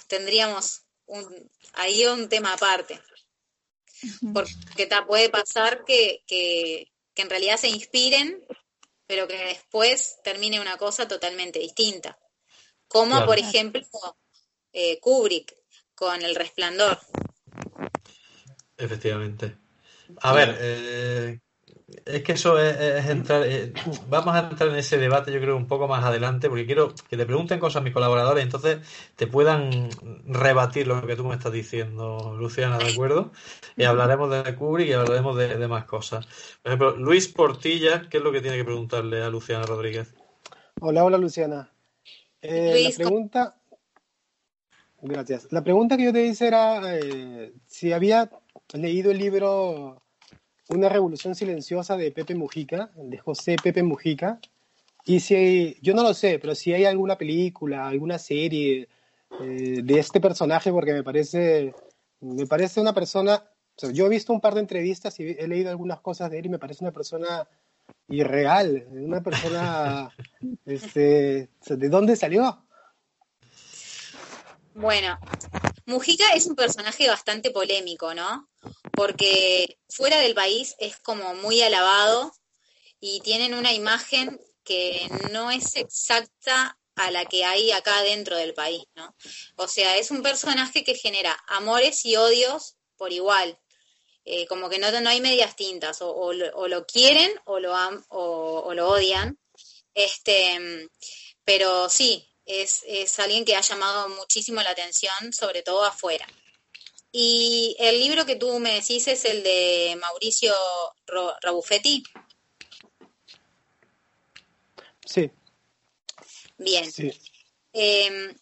[0.07, 3.01] tendríamos un, ahí un tema aparte.
[4.33, 8.45] Porque ta, puede pasar que, que, que en realidad se inspiren,
[9.07, 12.19] pero que después termine una cosa totalmente distinta.
[12.87, 13.25] Como Claro.
[13.25, 13.81] por ejemplo
[14.73, 15.55] eh, Kubrick
[15.95, 16.99] con El Resplandor.
[18.77, 19.57] Efectivamente.
[20.21, 21.39] A ver, eh,
[22.05, 23.43] es que eso es, es entrar.
[23.45, 23.73] eh,
[24.09, 27.15] vamos a entrar en ese debate, yo creo, un poco más adelante, porque quiero que
[27.15, 28.79] te pregunten cosas mis colaboradores, entonces
[29.15, 29.89] te puedan
[30.25, 33.31] rebatir lo que tú me estás diciendo, Luciana, ¿de acuerdo?
[33.77, 36.25] Y hablaremos de Kubrick y hablaremos de, de más cosas.
[36.61, 40.13] Por ejemplo, Luis Portilla, ¿qué es lo que tiene que preguntarle a Luciana Rodríguez?
[40.81, 41.71] Hola, hola Luciana.
[42.41, 43.55] Eh, Luis, la pregunta,
[45.01, 45.47] gracias.
[45.51, 48.29] La pregunta que yo te hice era eh, si había
[48.73, 50.01] leído el libro
[50.69, 54.39] Una revolución silenciosa de Pepe Mujica, de José Pepe Mujica,
[55.07, 58.89] y si yo no lo sé, pero si hay alguna película, alguna serie
[59.39, 61.73] eh, de este personaje, porque me parece,
[62.19, 63.35] me parece una persona.
[63.35, 66.39] o sea, yo he visto un par de entrevistas y he leído algunas cosas de
[66.39, 67.47] él y me parece una persona
[68.09, 70.11] irreal, una persona,
[70.65, 72.65] este, ¿de dónde salió?
[74.73, 75.17] Bueno,
[75.85, 78.49] Mujica es un personaje bastante polémico, ¿no?
[78.93, 82.33] Porque fuera del país es como muy alabado
[82.99, 88.53] y tienen una imagen que no es exacta a la que hay acá dentro del
[88.53, 89.15] país, ¿no?
[89.55, 93.59] O sea, es un personaje que genera amores y odios por igual.
[94.25, 98.63] Eh, como que no, no hay medias tintas, o, lo quieren o lo, am- o,
[98.65, 99.39] o lo odian.
[99.93, 100.89] Este,
[101.45, 106.27] pero sí, es, es alguien que ha llamado muchísimo la atención, sobre todo afuera.
[107.11, 110.53] Y el libro que tú me decís es el de Mauricio
[111.07, 112.03] Ro- Rabuffetti.
[115.05, 115.31] Sí,
[116.57, 116.91] Bien.
[116.91, 117.11] sí.
[117.73, 118.35] Eh,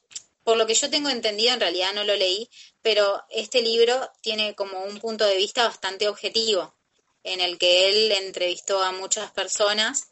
[0.44, 2.50] por lo que yo tengo entendido, en realidad no lo leí,
[2.82, 6.76] pero este libro tiene como un punto de vista bastante objetivo,
[7.24, 10.08] en el que él entrevistó a muchas personas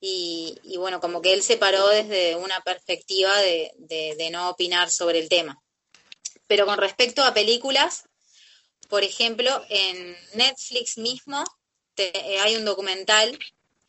[0.00, 4.50] y, y bueno, como que él se paró desde una perspectiva de, de- de no
[4.50, 5.60] opinar sobre el tema.
[6.48, 8.08] Pero con respecto a películas,
[8.88, 11.44] por ejemplo, en Netflix mismo
[11.94, 13.38] te- eh, hay un documental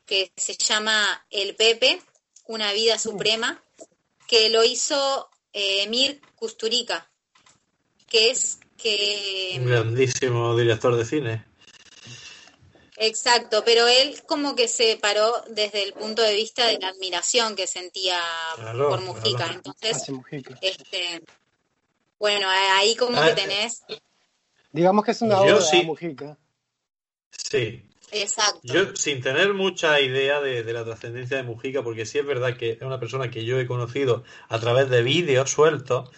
[0.05, 2.01] que se llama El Pepe,
[2.45, 3.63] una vida suprema,
[4.27, 7.09] que lo hizo eh, Emir Kusturica,
[8.07, 9.55] que es que...
[9.59, 11.45] Un grandísimo director de cine.
[12.97, 17.55] Exacto, pero él como que se paró desde el punto de vista de la admiración
[17.55, 18.19] que sentía
[18.55, 19.37] Claro, por Mujica.
[19.37, 19.53] claro.
[19.53, 20.57] Entonces, Mujica.
[20.61, 21.21] este,
[22.19, 23.83] bueno, ahí como Ah, que tenés,
[24.71, 25.77] Digamos que es una obra sí.
[25.79, 26.37] de Mujica.
[27.31, 27.83] Sí.
[28.11, 28.59] exacto.
[28.63, 32.55] Yo, sin tener mucha idea de, de la trascendencia de Mujica, porque sí es verdad
[32.55, 36.09] que es una persona que yo he conocido a través de vídeos sueltos,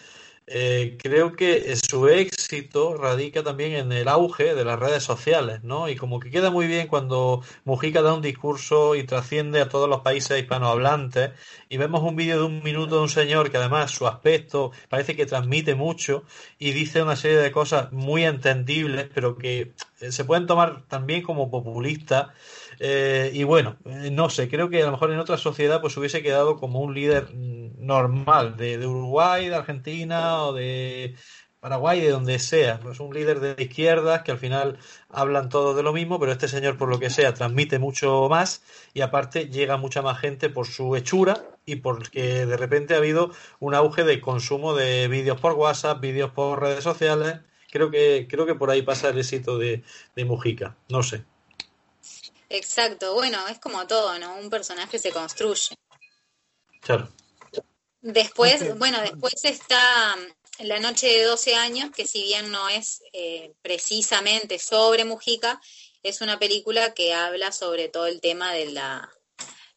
[0.54, 5.88] eh, creo que su éxito radica también en el auge de las redes sociales, ¿no?
[5.88, 9.88] Y como que queda muy bien cuando Mujica da un discurso y trasciende a todos
[9.88, 11.32] los países hispanohablantes
[11.70, 15.16] y vemos un vídeo de un minuto de un señor que además su aspecto parece
[15.16, 16.26] que transmite mucho
[16.60, 19.72] y dice una serie de cosas muy entendibles, pero que
[20.02, 22.28] eh, se pueden tomar también como populistas.
[22.84, 25.96] Eh, y bueno, eh, no sé, creo que a lo mejor en otra sociedad pues
[25.98, 31.16] hubiese quedado como un líder normal, de, Uruguay, de Argentina o de
[31.60, 32.80] Paraguay, de donde sea.
[32.80, 34.80] Pues un líder de izquierdas que al final
[35.10, 38.64] hablan todos de lo mismo, pero este señor, por lo que sea, transmite mucho más
[38.96, 43.32] y aparte llega mucha más gente por su hechura y porque de repente ha habido
[43.60, 47.42] un auge de consumo de vídeos por WhatsApp, vídeos por redes sociales.
[47.72, 49.84] Creo que, creo que por ahí pasa el éxito de
[50.26, 50.78] Mujica.
[50.90, 51.31] No sé.
[52.54, 54.36] Exacto, bueno, es como todo, ¿no?
[54.36, 55.76] Un personaje se construye.
[56.82, 57.10] Claro.
[58.02, 63.02] Después, bueno, después está mm, La Noche de 12 años, que si bien no es
[63.14, 65.62] eh, precisamente sobre Mujica,
[66.04, 69.10] es una película que habla sobre todo el tema de la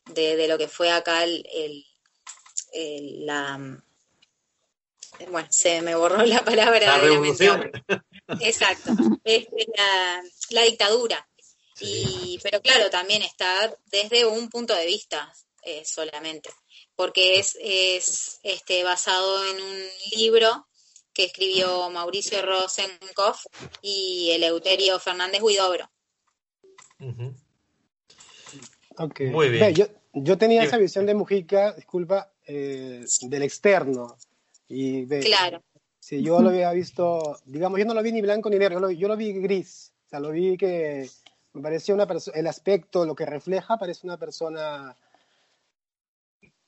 [0.06, 1.86] de, de lo que fue acá el, el-
[2.72, 3.82] el- la mm,
[5.30, 7.72] bueno, se me borró la palabra La de la mente revolución.
[8.40, 8.90] Exacto,
[9.24, 11.28] este, la, la dictadura.
[11.80, 16.50] Y, pero claro, también está desde un punto de vista eh, solamente,
[16.94, 19.82] porque es, es este, basado en un
[20.16, 20.66] libro
[21.12, 23.46] que escribió Mauricio Rosenkopf
[23.82, 25.90] y Eleuterio Fernández Huidobro.
[27.00, 27.34] Ujú.
[28.98, 29.20] Ok.
[29.30, 29.74] Muy bien.
[29.74, 34.16] Yo, yo tenía esa visión de Mujica, disculpa, eh, del externo.
[34.68, 35.62] Y ve, Claro,
[36.04, 38.80] si yo lo había visto, digamos, yo no lo vi ni blanco ni negro, yo
[38.80, 39.92] lo, yo lo vi gris.
[40.06, 41.08] O sea, lo vi que
[41.54, 44.96] me parecía una persona, el aspecto, lo que refleja, parece una persona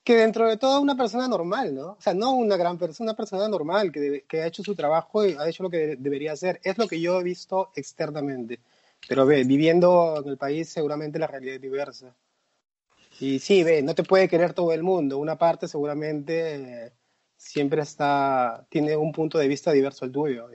[0.04, 1.88] que dentro de todo una persona normal, ¿no?
[1.92, 5.26] O sea, no una gran persona, una persona normal que, que ha hecho su trabajo
[5.26, 6.60] y ha hecho lo que de- debería hacer.
[6.62, 8.60] Es lo que yo he visto externamente.
[9.08, 12.14] Pero ve, viviendo en el país seguramente la realidad es diversa.
[13.18, 15.18] Y sí, ve, no te puede querer todo el mundo.
[15.18, 16.92] Una parte seguramente
[17.36, 20.48] siempre está, tiene un punto de vista diverso al tuyo.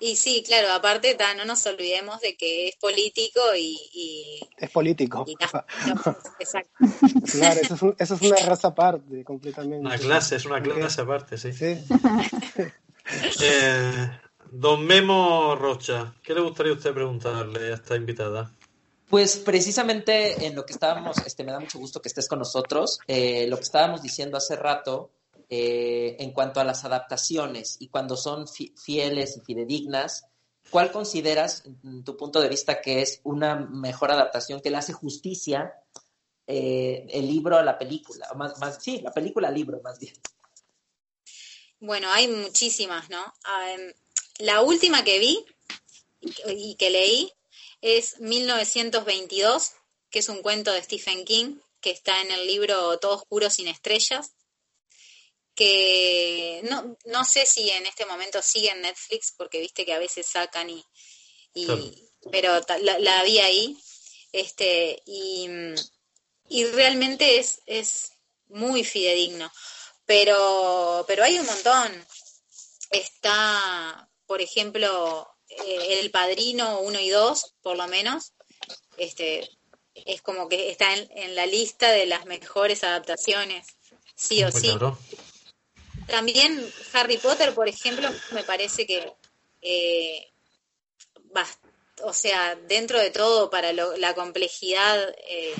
[0.00, 4.70] Y sí, claro, aparte ta, no nos olvidemos de que es político y, y, Es
[4.70, 5.24] político.
[5.26, 5.94] y ta, no,
[6.40, 6.70] exacto.
[7.32, 9.78] Claro, eso es, un- eso es una raza aparte, completamente.
[9.86, 11.52] Una clase, es una clase aparte, sí.
[11.52, 11.76] Sí.
[13.42, 14.10] Eh,
[14.50, 18.52] don Memo Rocha, ¿qué le gustaría a usted preguntarle a esta invitada?
[19.08, 22.98] Pues precisamente en lo que estábamos, este, me da mucho gusto que estés con nosotros,
[23.06, 25.10] eh, lo que estábamos diciendo hace rato
[25.50, 30.26] eh, en cuanto a las adaptaciones y cuando son fi- fieles y fidedignas,
[30.70, 34.92] ¿cuál consideras, en tu punto de vista, que es una mejor adaptación que le hace
[34.92, 35.72] justicia
[36.46, 38.28] eh, el libro a la película?
[38.80, 40.14] Sí, la película al libro, más bien.
[41.80, 43.22] Bueno, hay muchísimas, ¿no?
[44.38, 45.44] La última que vi
[46.20, 47.32] y que- y que leí
[47.80, 49.72] es 1922,
[50.10, 53.68] que es un cuento de Stephen King, que está en el libro Todo oscuro sin
[53.68, 54.32] estrellas,
[55.58, 59.98] que no, no sé si en este momento sigue en Netflix, porque viste que a
[59.98, 60.84] veces sacan y,
[61.54, 61.84] y- Claro.
[62.30, 63.76] pero la, la vi ahí,
[64.32, 65.48] este, y,
[66.48, 68.12] y realmente es, es
[68.48, 69.50] muy fidedigno
[70.06, 72.06] pero, pero hay un montón.
[72.90, 78.32] Está, por ejemplo, eh, El Padrino 1 y 2, por lo menos.
[78.96, 79.46] Este,
[79.94, 83.66] es como que está en, en la lista de las mejores adaptaciones,
[84.16, 84.62] sí o sí.
[84.68, 84.98] claro.
[86.08, 89.12] También Harry Potter, por ejemplo, me parece que,
[89.62, 90.26] eh,
[92.02, 95.54] o sea, dentro de todo, para lo- la complejidad eh,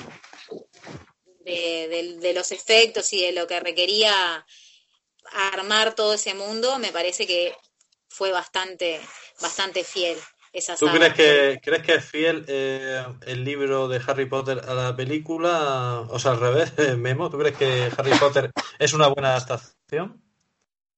[1.45, 4.45] de, de- de los efectos y de lo que requería
[5.31, 7.55] armar todo ese mundo, me parece que
[8.09, 8.99] fue bastante,
[9.41, 10.17] bastante fiel
[10.51, 14.73] esa ¿Tú crees que, crees que es fiel eh, el libro de Harry Potter a
[14.73, 16.07] la película?
[16.09, 20.23] O sea, al revés, Memo, ¿tú crees que Harry Potter es una buena adaptación?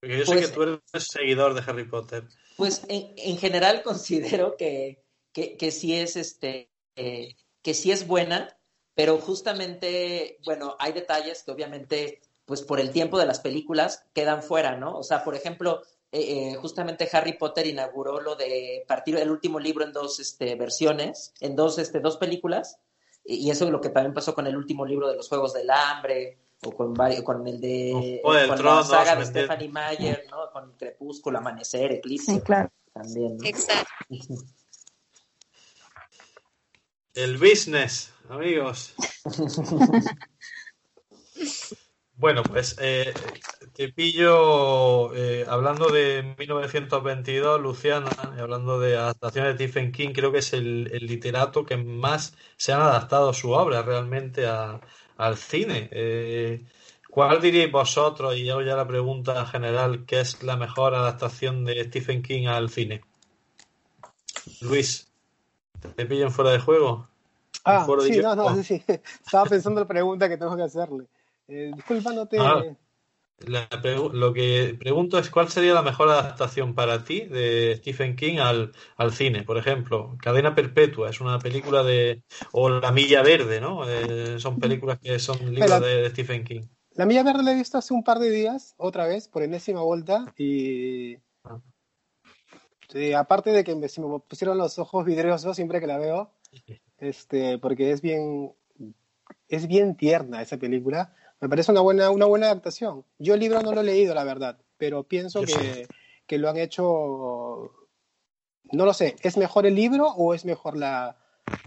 [0.02, 2.24] Porque yo sé Pues- que tú eres seguidor de Harry Potter.
[2.58, 8.06] Pues en, en general considero que, que, que sí es este eh, que sí es
[8.08, 8.58] buena,
[8.96, 14.44] pero justamente, bueno, hay detalles que obviamente, pues por el tiempo de las películas quedan
[14.44, 14.98] fuera, ¿no?
[14.98, 15.82] O sea, por ejemplo,
[16.12, 20.56] eh, eh, justamente Harry Potter inauguró lo de partir el último libro en dos este,
[20.56, 22.80] versiones, en dos, este, dos películas,
[23.24, 25.54] y y eso es lo que también pasó con el último libro de los Juegos
[25.54, 29.26] del Hambre, o con, varios, con el de del con Trono, la saga ¿me de?
[29.28, 30.50] Stephanie Meyer, ¿no?
[30.52, 32.70] con Crepúsculo, Amanecer, Eclipse, Sí, claro.
[32.94, 33.38] también.
[33.38, 33.46] ¿no?
[33.46, 33.90] Exacto.
[37.14, 38.94] El business, amigos.
[42.14, 43.14] Bueno, pues eh,
[43.74, 50.32] te pillo eh, hablando de 1922, Luciana, y hablando de adaptaciones de Stephen King, creo
[50.32, 54.80] que es el, el literato que más se han adaptado su obra realmente a-
[55.22, 55.88] al cine.
[55.92, 56.66] Eh,
[57.10, 61.84] ¿cuál diríais vosotros, y hago ya la pregunta general, qué es la mejor adaptación de
[61.86, 63.02] Stephen King al cine?
[64.62, 65.12] Luis,
[65.96, 67.08] ¿te pillan fuera de juego?
[67.64, 68.84] Ah, sí, no, no, sí, sí.
[69.24, 71.06] Estaba pensando en la pregunta que tengo que hacerle.
[71.48, 72.40] Eh, disculpa, no te...
[72.40, 72.64] Ah.
[73.48, 73.68] La
[74.14, 78.72] lo que pregunto es cuál sería la mejor adaptación para ti de Stephen King al,
[78.98, 80.18] al cine, por ejemplo.
[80.22, 82.24] Cadena Perpetua es una película de...
[82.52, 83.90] o La Milla Verde, ¿no?
[83.90, 86.62] Eh, son películas que son libros de, de Stephen King.
[86.94, 89.82] La Milla Verde la he visto hace un par de días, otra vez, por enésima
[89.82, 91.18] vuelta, y...
[92.90, 96.34] Sí, aparte de que me, se me pusieron los ojos vidriosos siempre que la veo,
[96.98, 98.54] este, porque es bien,
[99.48, 101.16] es bien tierna esa película.
[101.42, 103.04] Me parece una buena, una buena adaptación.
[103.18, 105.88] Yo el libro no lo he leído, la verdad, pero pienso que,
[106.28, 107.72] que lo han hecho,
[108.72, 111.18] no lo sé, ¿es mejor el libro o es mejor la,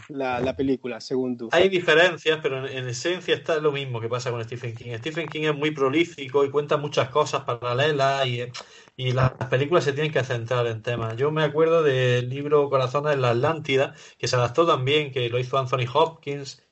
[0.09, 1.49] la, la película, según tú?
[1.51, 4.97] Hay diferencias, pero en, en esencia está lo mismo que pasa con Stephen King.
[4.99, 8.43] Stephen King es muy prolífico y cuenta muchas cosas paralelas y,
[8.97, 11.16] y las películas se tienen que centrar en temas.
[11.16, 15.39] Yo me acuerdo del libro Corazones en la Atlántida, que se adaptó también, que lo
[15.41, 16.63] hizo Anthony Hopkins.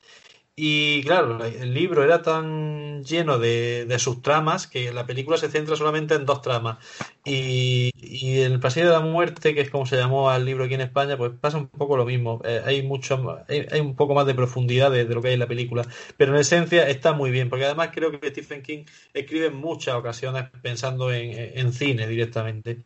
[0.55, 5.75] Y claro, el libro era tan lleno de, de subtramas que la película se centra
[5.75, 6.77] solamente en dos tramas.
[7.25, 10.75] Y, y el Pasillo de la Muerte, que es como se llamó al libro aquí
[10.75, 12.39] en España, pues pasa un poco lo mismo.
[12.45, 15.33] Eh, hay mucho, hay, hay un poco más de profundidad de, de lo que hay
[15.33, 15.87] en la película.
[16.17, 19.95] Pero en esencia está muy bien, porque además creo que Stephen King escribe en muchas
[19.95, 22.83] ocasiones pensando en, en cine directamente.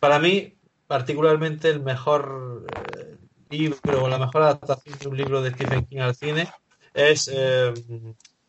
[0.00, 3.16] Para mí, particularmente, el mejor eh,
[3.50, 6.48] libro o la mejor adaptación de un libro de Stephen King al cine
[6.94, 7.72] es eh,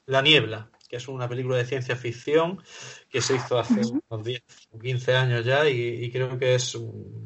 [0.05, 2.61] La Niebla, que es una película de ciencia ficción
[3.09, 6.75] que se hizo hace unos 10 o 15 años ya y, y creo que es
[6.75, 7.25] un-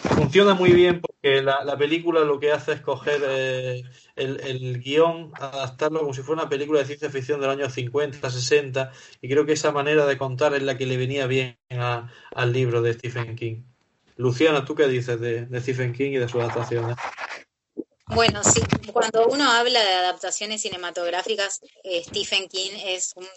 [0.00, 3.82] funciona muy bien porque la, la película lo que hace es coger eh,
[4.16, 8.28] el, el guion, adaptarlo como si fuera una película de ciencia ficción del año 50,
[8.30, 12.08] 60 y creo que esa manera de contar es la que le venía bien a-
[12.34, 13.62] al libro de Stephen King.
[14.16, 16.96] Luciana, ¿tú qué dices de, de Stephen King y de sus adaptaciones?
[18.10, 18.60] Bueno, sí,
[18.92, 23.28] cuando uno habla de adaptaciones cinematográficas, eh, Stephen King es un,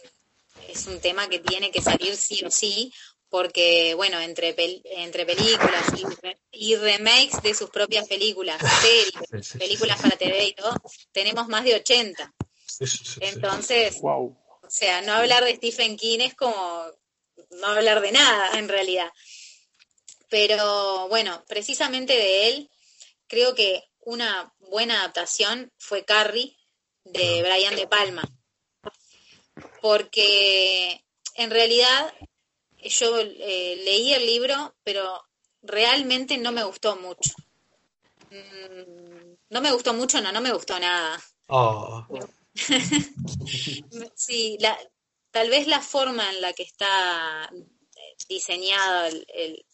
[0.67, 2.91] es un tema que tiene que salir sí o sí,
[3.29, 9.51] porque, bueno, entre, pel- entre películas y, re- y remakes de sus propias películas, series,
[9.57, 12.33] películas para TV y todo, tenemos más de 80.
[13.19, 14.37] Entonces, Wow.
[14.63, 16.85] o sea, no hablar de Stephen King es como
[17.51, 19.11] no hablar de nada, en realidad.
[20.29, 22.69] Pero bueno, precisamente de él,
[23.27, 26.57] creo que una buena adaptación fue Carrie
[27.03, 28.23] de Brian De Palma.
[29.81, 31.03] Porque
[31.35, 32.13] en realidad
[32.79, 35.23] yo eh, leí el libro, pero
[35.61, 37.33] realmente no me gustó mucho.
[38.31, 41.21] Mm, No me gustó mucho, no, no me gustó nada.
[41.47, 42.05] Oh,
[44.15, 44.77] Sí, la,
[45.31, 49.65] tal vez la forma en la que está eh, diseñada el, el-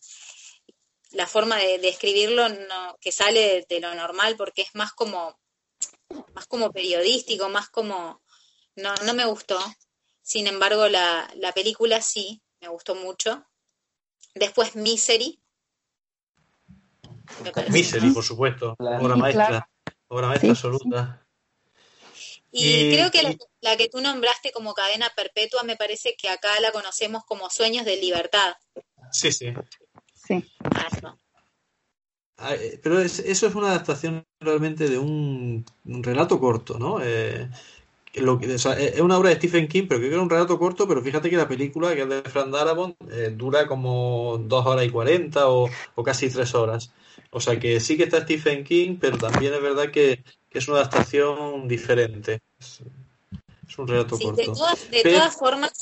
[1.18, 4.94] la forma de, de escribirlo no, que sale de, de lo normal porque es más
[4.94, 5.38] como
[6.34, 8.22] más como periodístico, más como
[8.76, 9.60] no, no me gustó.
[10.22, 13.46] Sin embargo, la, la película sí, me gustó mucho.
[14.36, 15.42] Después Misery.
[17.70, 19.04] Misery, por supuesto, Claro.
[19.04, 19.66] obra maestra, claro.
[20.08, 21.28] obra maestra Sí, absoluta.
[22.52, 26.30] Y, Y- creo que la, la que tú nombraste como cadena perpetua, me parece que
[26.30, 28.56] acá la conocemos como sueños de libertad.
[29.12, 29.48] Sí, sí.
[30.28, 30.44] Sí.
[32.40, 37.00] Ah, eh, Pero es- eso es una adaptación realmente de un, un relato corto, ¿no?
[37.02, 37.50] Eh,
[38.16, 40.30] lo que- o sea, es una obra de Stephen King, pero creo que era un
[40.30, 44.38] relato corto, pero fíjate que la película, que es de Frank Darabont, eh, dura como
[44.44, 46.92] dos horas y cuarenta o, o casi tres horas.
[47.32, 50.68] O sea que sí que está Stephen King, pero también es verdad que, que es
[50.68, 52.40] una adaptación diferente.
[52.60, 52.82] Es,
[53.68, 54.54] es un relato Sí, de corto.
[54.54, 55.74] todas, de Pero- todas formas,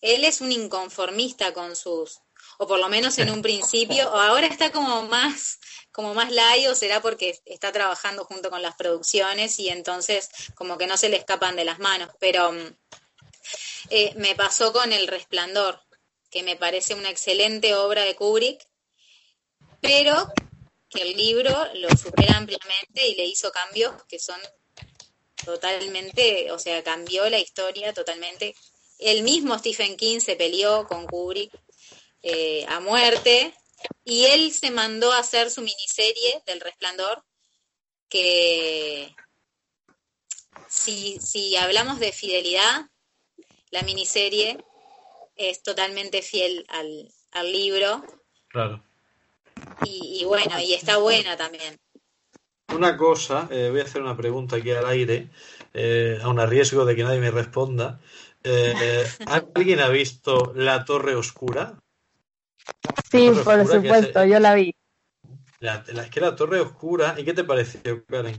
[0.00, 2.20] él es un inconformista con sus,
[2.58, 5.58] o por lo menos en un principio, o ahora está como más,
[5.92, 10.86] como más laio, será porque está trabajando junto con las producciones y entonces como que
[10.86, 12.10] no se le escapan de las manos.
[12.18, 12.76] Pero mm,
[13.90, 15.80] eh, me pasó con El Resplandor.
[16.30, 18.66] que me parece una excelente obra de Kubrick,
[19.80, 20.30] pero
[20.90, 24.40] que el libro lo supera ampliamente y le hizo cambios que son
[25.44, 28.54] totalmente, o sea, cambió la historia totalmente.
[28.98, 31.52] El mismo Stephen King se peleó con Kubrick
[32.28, 33.54] eh, a muerte
[34.04, 37.22] y él se mandó a hacer su miniserie del Resplandor,
[38.08, 39.14] que
[40.68, 42.86] si, si hablamos de fidelidad,
[43.70, 44.58] la miniserie
[45.36, 48.02] es totalmente fiel al, al libro
[48.48, 48.82] Claro.
[49.84, 51.78] y, y bueno, y está buena también.
[52.74, 55.30] Una cosa, eh, voy a hacer una pregunta aquí al aire,
[55.74, 58.00] eh, aun a riesgo de que nadie me responda.
[58.42, 59.06] Eh, eh,
[59.54, 61.78] ¿Alguien ha visto La Torre Oscura?
[63.10, 63.36] Sí, por
[63.68, 64.74] supuesto, es- yo la vi.
[65.60, 68.36] La, la- es que La Torre Oscura, ¿y qué te pareció, Karen?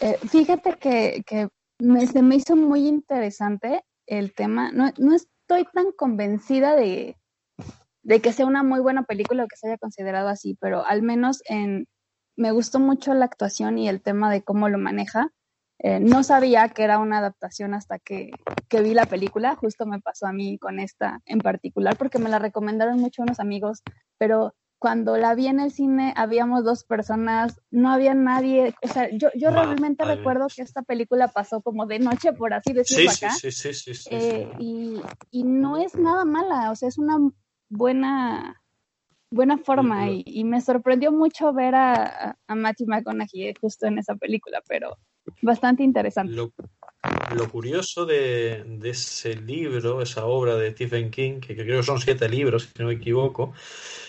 [0.00, 4.70] Eh, fíjate que, que me- se me hizo muy interesante el tema.
[4.72, 7.16] No, no estoy tan convencida de,
[8.02, 11.02] de que sea una muy buena película o que se haya considerado así, pero al
[11.02, 11.86] menos en,
[12.36, 15.30] me gustó mucho la actuación y el tema de cómo lo maneja.
[15.80, 18.30] Eh, no sabía que era una adaptación hasta que,
[18.68, 22.28] que vi la película, justo me pasó a mí con esta en particular, porque me
[22.28, 23.82] la recomendaron mucho unos amigos,
[24.18, 29.08] pero cuando la vi en el cine habíamos dos personas, no había nadie, o sea,
[29.10, 33.10] yo, yo realmente recuerdo que esta película pasó como de noche, por así Sí, decirlo
[33.10, 35.00] sí, acá, sí, sí, eh, y,
[35.30, 37.18] y no es nada mala, o sea, es una
[37.68, 38.62] buena
[39.30, 43.98] buena forma y, y me sorprendió mucho ver a, a, a Matthew McConaughey justo en
[43.98, 44.96] esa película, pero
[45.42, 46.32] bastante interesante.
[46.32, 52.28] Lo, curioso de, ese libro, esa obra de Stephen King, que, creo que son siete
[52.28, 53.52] libros, si no me equivoco,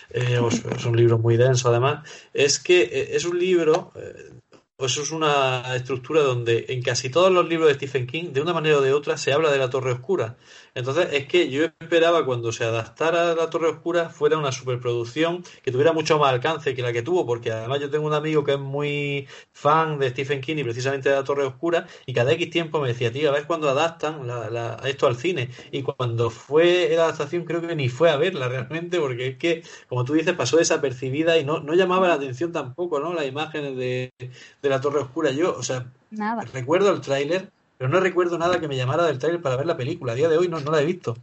[0.10, 0.40] eh,
[0.76, 4.32] es un libro muy denso además, es que eh, es un libro, eh,
[4.76, 8.54] pues es una estructura donde en casi todos los libros de Stephen King, de una
[8.54, 10.38] manera o de otra, se habla de la Torre Oscura.
[10.80, 15.44] Entonces, es que yo esperaba cuando se adaptara a la Torre Oscura fuera una superproducción
[15.62, 18.46] que tuviera mucho más alcance que la que tuvo, porque además yo tengo un amigo
[18.46, 22.32] que es muy fan de Stephen King y precisamente de la Torre Oscura, y cada
[22.32, 25.50] X tiempo me decía, tío, a ver cuándo adaptan la, la, esto al cine.
[25.72, 29.64] Y cuando fue la adaptación, creo que ni fue a verla realmente, porque es que,
[29.90, 33.14] como tú dices, pasó desapercibida y no, no llamaba la atención tampoco, ¿no?
[33.14, 35.32] Las imágenes de, de la Torre Oscura.
[35.32, 36.44] Yo, o sea, Nada.
[36.54, 39.78] recuerdo el tráiler, pero no recuerdo nada que me llamara del tráiler para ver la
[39.78, 40.12] película.
[40.12, 41.16] A día de hoy no, no la he visto.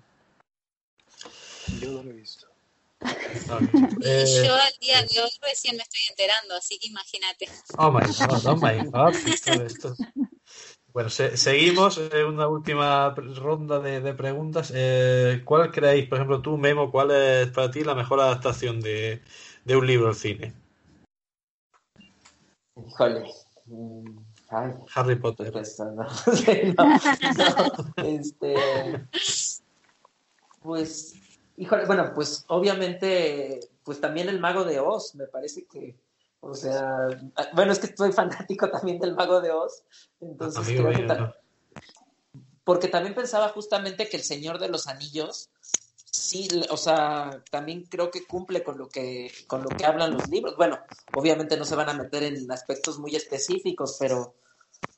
[1.78, 2.46] Yo no lo he visto.
[3.98, 7.48] Y Eh, yo al día de hoy recién me estoy enterando, así que imagínate.
[7.76, 9.14] Oh my god, oh my god.
[9.26, 9.96] Esto- esto-
[10.94, 11.98] Bueno, se- seguimos.
[11.98, 14.72] eh, una última ronda de, de preguntas.
[14.74, 19.20] Eh, ¿cuál creéis, por ejemplo, tú, Memo, cuál es para ti la mejor adaptación de,
[19.64, 20.54] de un libro al cine?
[22.76, 23.30] Híjole.
[23.66, 24.18] Mm,
[24.94, 25.52] Harry Potter.
[25.52, 28.55] pues, no, no, sí, no, no, este,
[30.62, 31.14] pues,
[31.56, 35.97] híjole, bueno, pues obviamente, pues también el Mago de Oz, me parece que,
[36.40, 37.09] o sea,
[37.55, 39.82] bueno, es que estoy fanático también del Mago de Oz,
[40.20, 41.35] entonces Amigo creo que
[42.66, 45.51] porque también pensaba justamente que el Señor de los Anillos,
[46.05, 50.28] sí, o sea, también creo que cumple con lo que, con lo que hablan los
[50.28, 50.56] libros.
[50.56, 50.81] Bueno,
[51.14, 54.35] obviamente no se van a meter en aspectos muy específicos, pero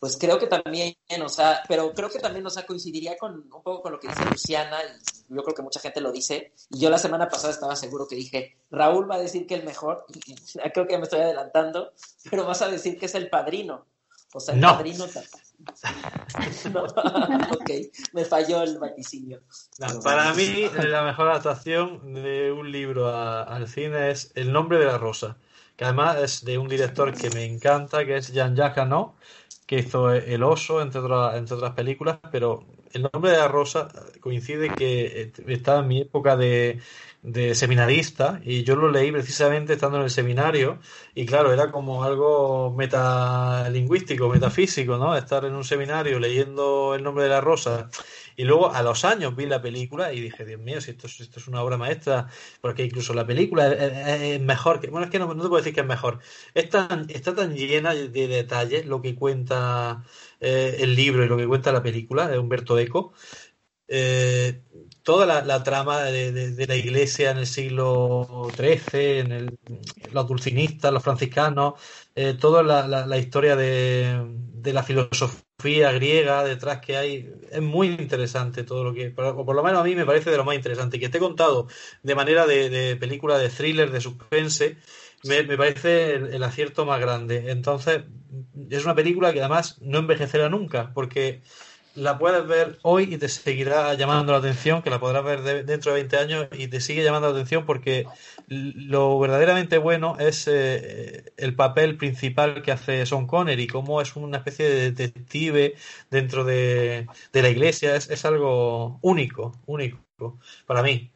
[0.00, 0.94] pues creo que también,
[1.24, 4.08] o sea, pero creo que también, o sea, coincidiría con un poco con lo que
[4.08, 7.52] dice Luciana, y yo creo que mucha gente lo dice, y yo la semana pasada
[7.52, 10.34] estaba seguro que dije, Raúl va a decir que el mejor, y
[10.72, 11.92] creo que ya me estoy adelantando,
[12.30, 13.86] pero vas a decir que es el padrino.
[14.34, 14.72] O sea, el No.
[14.76, 15.06] padrino
[16.72, 16.82] no,
[17.50, 17.70] ok,
[18.12, 19.40] me falló el vaticinio.
[19.78, 24.78] No, para mí, la mejor adaptación de un libro a- al cine es El nombre
[24.78, 25.38] de la rosa,
[25.76, 29.16] que además es de un director que me encanta, que es Jean-Jacques Hano,
[29.68, 33.88] que hizo El oso, entre otras, entre otras películas, pero El nombre de la rosa
[34.20, 36.80] coincide que eh, estaba en mi época de,
[37.22, 40.78] de seminarista y yo lo leí precisamente estando en el seminario
[41.14, 45.14] y claro, era como algo metalingüístico, metafísico, ¿no?
[45.16, 47.90] Estar en un seminario leyendo El nombre de la rosa
[48.38, 51.20] y luego a los años vi la película y dije, Dios mío, si esto, es-
[51.20, 52.28] esto es una obra maestra,
[52.62, 55.80] porque incluso la película es, mejor, que, bueno, es que no, te puedo decir que
[55.80, 56.20] es mejor,
[56.54, 60.04] es tan, está tan llena de detalles lo que cuenta
[60.40, 63.12] eh, el libro y lo que cuenta la película de Humberto Eco.
[63.90, 64.62] Eh,
[65.02, 69.58] toda la, trama de, de- de la iglesia en el siglo XIII, en el-
[70.12, 71.74] los dulcinistas, los franciscanos,
[72.14, 77.60] eh, toda la, la- la historia de, de la filosofía griega detrás que hay, es
[77.60, 80.44] muy interesante todo lo que, por, por lo menos a mí me parece de lo
[80.44, 81.66] más interesante, que esté contado
[82.02, 84.76] de manera de, de película de thriller, de suspense,
[85.24, 87.50] me, me parece el, el acierto más grande.
[87.50, 88.04] Entonces,
[88.70, 91.42] es una película que además no envejecerá nunca, porque
[91.98, 95.64] la puedes ver hoy y te seguirá llamando la atención, que la podrás ver de-
[95.64, 98.06] dentro de 20 años y te sigue llamando la atención porque
[98.48, 104.38] lo verdaderamente bueno es eh, el papel principal que hace Sean Connery, cómo es una
[104.38, 105.74] especie de detective
[106.10, 109.98] dentro de, de la iglesia, es, es algo único, único
[110.66, 111.10] para mí.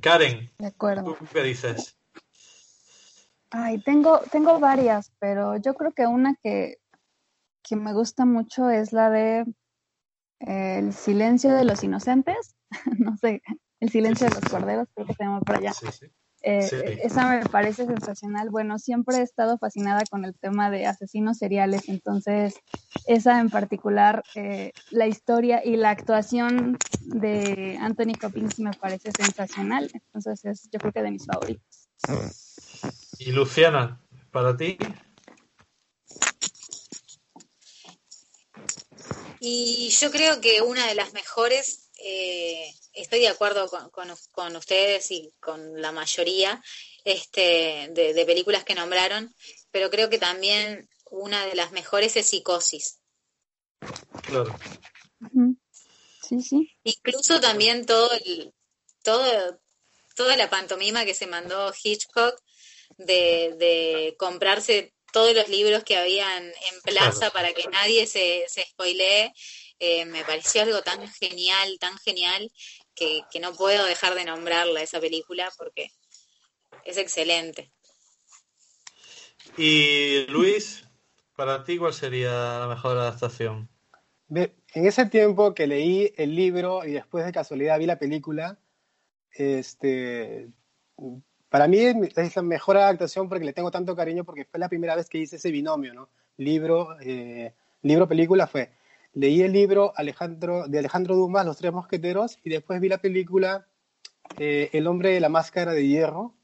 [0.00, 1.16] Karen, De acuerdo.
[1.18, 1.96] ¿tú qué dices?
[3.50, 6.78] Ay, tengo, tengo varias, pero yo creo que una que,
[7.66, 9.44] que me gusta mucho es la de
[10.40, 12.54] eh, El silencio de los inocentes.
[12.98, 13.42] No sé,
[13.80, 15.72] El silencio de los corderos, creo que se llama por allá.
[15.72, 16.06] Sí, sí.
[16.42, 16.76] Eh, Sí.
[17.02, 18.50] Esa me parece sensacional.
[18.50, 22.54] Bueno, siempre he estado fascinada con el tema de asesinos seriales, entonces
[23.06, 29.90] esa en particular, eh, la historia y la actuación de Anthony Hopkins me parece sensacional.
[29.92, 31.88] Entonces es, yo creo que de mis favoritos.
[33.18, 34.76] Y Luciana, para ti,
[39.40, 44.56] Y yo creo que una de las mejores, eh, estoy de acuerdo con, con- con
[44.56, 46.62] ustedes y con la mayoría
[47.04, 49.34] este, de, de películas que nombraron,
[49.70, 52.98] pero creo que también una de las mejores es Psicosis.
[54.22, 54.58] claro.
[56.22, 56.70] Sí, sí.
[56.82, 58.52] Incluso también todo el,
[59.04, 59.60] todo,
[60.16, 62.40] toda la pantomima que se mandó Hitchcock
[62.98, 67.32] de, de comprarse todos los libros que habían en plaza Claro.
[67.32, 69.32] para que nadie se, se spoilee,
[69.78, 72.52] eh, me pareció algo tan genial, tan genial,
[72.94, 75.90] que, que no puedo dejar de nombrarla esa película porque
[76.84, 77.72] es excelente.
[79.56, 80.84] Y Luis,
[81.34, 83.70] para ti, ¿cuál sería la mejor adaptación?
[84.28, 88.60] En ese tiempo que leí el libro y después de casualidad vi la película,
[89.30, 90.50] este,
[91.56, 94.94] para mí es la mejor adaptación porque le tengo tanto cariño porque fue la primera
[94.94, 96.10] vez que hice ese binomio, ¿no?
[96.36, 98.72] Libro, eh, libro, película fue.
[99.14, 103.66] Leí el libro Alejandro, de Alejandro Dumas, Los Tres Mosqueteros, y después vi la película
[104.36, 106.34] eh, El Hombre de la Máscara de Hierro,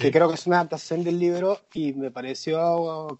[0.00, 3.18] que creo que es una adaptación del libro y me pareció uh,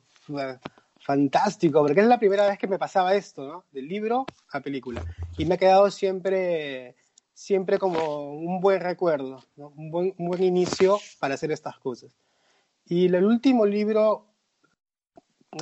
[1.01, 3.65] fantástico, porque es la primera vez que me pasaba esto, ¿no?
[3.73, 5.03] Del libro a película.
[5.37, 6.95] Y me ha quedado siempre,
[7.41, 9.73] siempre como un buen recuerdo, ¿no?
[9.75, 12.15] un, buen, un buen inicio para hacer estas cosas.
[12.85, 14.27] Y el último libro,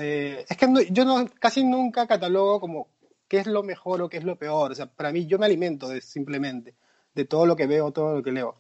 [0.01, 2.89] eh, es que no- yo no, casi nunca catalogo como
[3.29, 4.73] qué es lo mejor o qué es lo peor.
[4.73, 6.75] O sea, para mí yo me alimento de, simplemente
[7.15, 8.57] de todo lo que veo, todo lo que leo.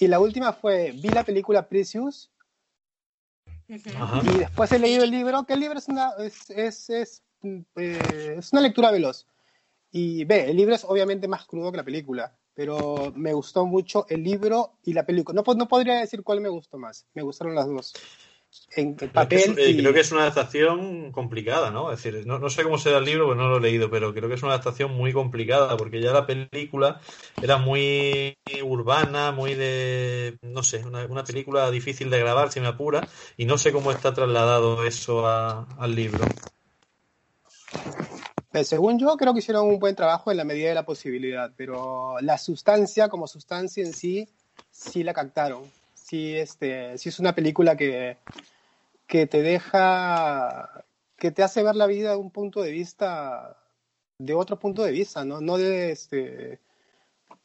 [0.00, 2.28] Y la última fue, vi la película Precious
[4.00, 4.20] Ajá.
[4.24, 7.22] y después he leído el libro, que el libro es una, es, es, es,
[7.76, 9.28] eh, es una lectura veloz.
[9.90, 14.04] Y ve, el libro es obviamente más crudo que la película, pero me gustó mucho
[14.08, 15.40] el libro y la película.
[15.46, 18.00] No, no podría decir cuál me gustó más, me gustaron las dos.
[18.76, 19.76] En Creo que, papel es, eh, y...
[19.76, 21.92] creo que es una adaptación complicada, ¿no?
[21.92, 24.12] Es decir, no, no sé cómo será el libro, porque no lo he leído, pero
[24.12, 27.00] creo que es una adaptación muy complicada, porque ya la película
[27.40, 32.66] era muy urbana, muy de, no sé, una, una película difícil de grabar, si me
[32.66, 33.06] apura,
[33.36, 36.34] y no sé cómo está trasladado eso a- al libro.
[38.58, 41.52] Eh, Según yo, creo que hicieron un buen trabajo en la medida de la posibilidad,
[41.56, 44.28] pero la sustancia como sustancia en sí,
[44.70, 45.62] sí la captaron.
[45.94, 48.16] Sí, este, sí es una película que,
[49.06, 50.84] que te deja,
[51.16, 53.56] que te hace ver la vida de un punto de vista,
[54.18, 55.40] de otro punto de vista, ¿no?
[55.40, 56.60] No de, este,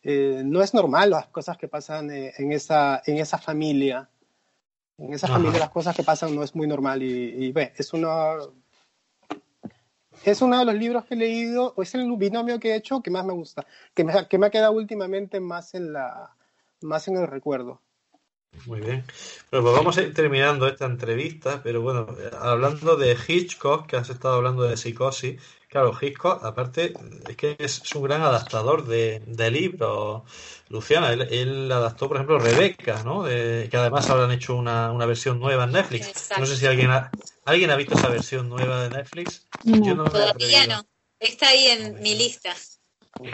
[0.02, 4.10] eh, no es normal las cosas que pasan eh, en esa, en esa familia.
[4.98, 5.35] En esa Ajá.
[5.35, 8.53] familia las cosas que pasan no es muy normal y, y ve, es uno,
[10.31, 13.01] es uno de los libros que he leído, o es el binomio que he hecho
[13.01, 16.35] que más me gusta, que me, que me ha quedado últimamente más en, la,
[16.81, 17.81] más en el recuerdo.
[18.65, 19.03] Muy bien.
[19.51, 22.07] Bueno, pues vamos a ir terminando esta entrevista, pero bueno,
[22.39, 25.41] hablando de Hitchcock, que has estado hablando de psicosis,
[25.73, 26.97] claro, Hitchcock, aparte,
[27.27, 30.23] es que es, es un gran adaptador de, de libros.
[30.69, 33.23] Luciana, él, él adaptó, por ejemplo, Rebeca, ¿no?
[33.23, 36.13] De- que además ahora han hecho una, una versión nueva en Netflix.
[36.35, 37.13] No sé si alguien ha,
[37.45, 39.47] alguien ha visto esa versión nueva de Netflix.
[39.63, 40.87] Yo no Todavía no.
[41.19, 42.55] Está ahí en mi lista.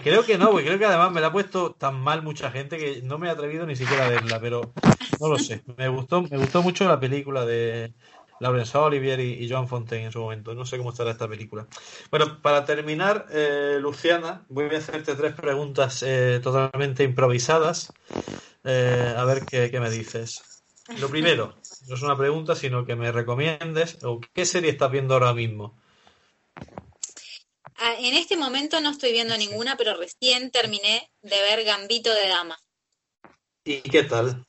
[0.02, 2.78] Creo que no, porque creo que además me la ha puesto tan mal mucha gente
[2.78, 4.76] que no me he atrevido ni siquiera a verla, pero
[5.18, 5.64] no lo sé.
[5.76, 7.94] Me gustó, me gustó mucho la película de
[8.40, 10.54] Laurence Olivier y, y Joan Fontaine en su momento.
[10.54, 11.66] No sé cómo estará esta película.
[12.10, 17.92] Bueno, para terminar, eh, Luciana, voy a hacerte tres preguntas eh, totalmente improvisadas.
[18.64, 20.42] Eh, a ver qué, qué me dices.
[20.98, 21.54] Lo primero,
[21.86, 25.78] no es una pregunta, sino que me recomiendes o qué serie estás viendo ahora mismo.
[27.76, 32.28] Ah, En este momento no estoy viendo ninguna, pero recién terminé de ver Gambito de
[32.28, 32.58] Dama.
[33.64, 34.44] ¿Y qué tal?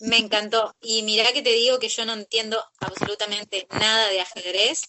[0.00, 0.74] Me encantó.
[0.80, 4.82] Y mirá que te digo que yo no entiendo absolutamente nada de ajedrez.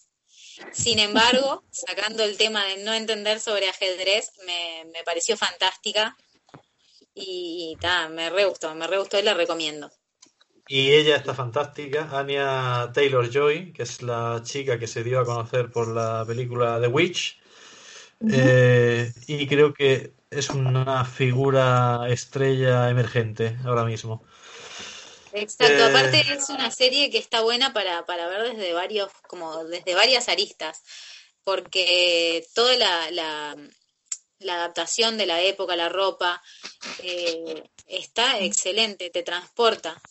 [0.71, 6.15] Sin embargo, sacando el tema de no entender sobre ajedrez, me, me pareció fantástica
[7.13, 9.91] y, ta, me re gustó, me re gustó y la recomiendo.
[10.67, 15.25] Y ella está fantástica, Anya Taylor Joy, que es la chica que se dio a
[15.25, 17.39] conocer por la película The Witch.
[18.31, 24.23] Eh, y creo que es una figura estrella emergente ahora mismo.
[25.33, 29.63] Exacto, Eh, aparte es una serie que está buena para, para ver desde varios, como
[29.65, 30.81] desde varias aristas,
[31.43, 33.55] porque toda la, la,
[34.39, 36.41] la adaptación de la época, la ropa,
[36.99, 40.01] eh, está excelente, te transporta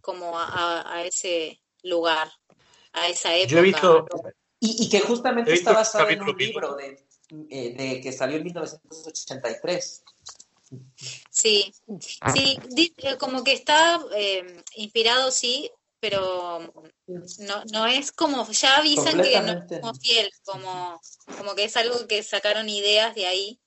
[0.00, 0.44] como a,
[0.80, 2.32] a- a ese lugar,
[2.92, 3.50] a esa época.
[3.52, 4.06] Yo he visto,
[4.60, 7.06] Y, y que justamente está basado en un libro de,
[7.50, 10.02] eh, de que salió en 1983.
[11.30, 12.58] Sí, sí,
[12.98, 15.70] eh, como que está eh, inspirado, sí,
[16.00, 16.72] pero
[17.06, 21.00] no, no es como, ya avisan que no es como fiel, como,
[21.38, 23.60] como que es algo que sacaron ideas de ahí,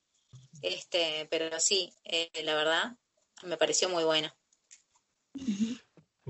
[0.62, 2.98] este, pero sí, eh, la verdad,
[3.44, 4.32] me pareció muy bueno.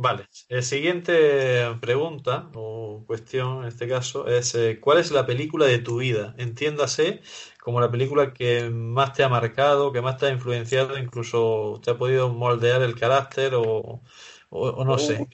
[0.02, 5.66] Vale, la siguiente pregunta o cuestión en este caso es eh, ¿cuál es la película
[5.66, 6.36] de tu vida?
[6.38, 7.22] Entiéndase
[7.70, 11.92] como la película que más te ha marcado, que más te ha influenciado, incluso te
[11.92, 14.02] ha podido moldear el carácter o,
[14.50, 15.28] no sé.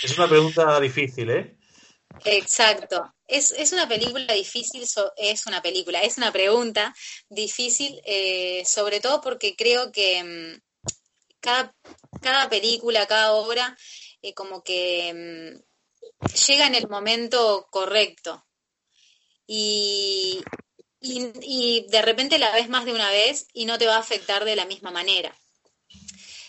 [0.00, 1.56] Es una pregunta difícil, ¿eh?
[2.24, 3.12] Exacto.
[3.26, 4.84] Es, es una película difícil,
[5.16, 6.94] es una película, es una pregunta
[7.28, 10.60] difícil, eh, sobre todo porque creo que mm,
[11.40, 11.74] cada,
[12.22, 13.76] cada película, cada obra,
[14.22, 15.58] eh, como que
[16.22, 18.44] mm, llega en el momento correcto.
[19.46, 20.42] Y,
[21.00, 24.00] y, y de repente la ves más de una vez y no te va a
[24.00, 25.36] afectar de la misma manera.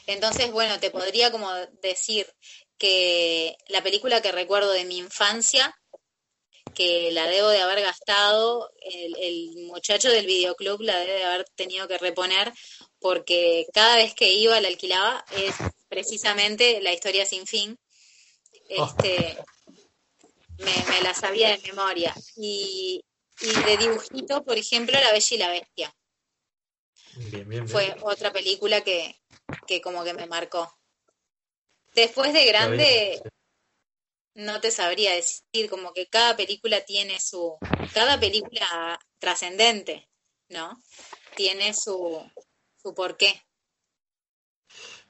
[0.07, 1.51] Entonces, bueno, te podría como
[1.81, 2.27] decir
[2.77, 5.76] que la película que recuerdo de mi infancia,
[6.73, 11.45] que la debo de haber gastado, el, el muchacho del videoclub la debe de haber
[11.55, 12.53] tenido que reponer
[12.99, 15.55] porque cada vez que iba la alquilaba es
[15.88, 17.77] precisamente la historia sin fin.
[18.67, 19.38] Este,
[20.57, 22.14] me, me la sabía de memoria.
[22.36, 23.03] Y,
[23.41, 25.95] y de dibujito, por ejemplo, La Bella y la Bestia.
[27.15, 27.68] Bien, bien, bien.
[27.68, 29.22] Fue otra película que,
[29.68, 30.77] que como que me marcó.
[31.94, 33.22] Después de grande,
[34.34, 37.57] no te sabría decir, como que cada película tiene su,
[37.94, 40.10] cada película trascendente,
[40.49, 40.77] ¿no?
[41.38, 42.22] Tiene su,
[42.82, 43.44] su porqué.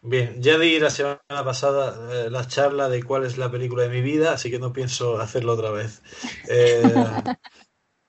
[0.08, 3.90] Bien, ya di la semana pasada eh, la charla de cuál es la película de
[3.90, 6.04] mi vida, así que no pienso hacerlo otra vez.
[6.48, 6.84] Eh,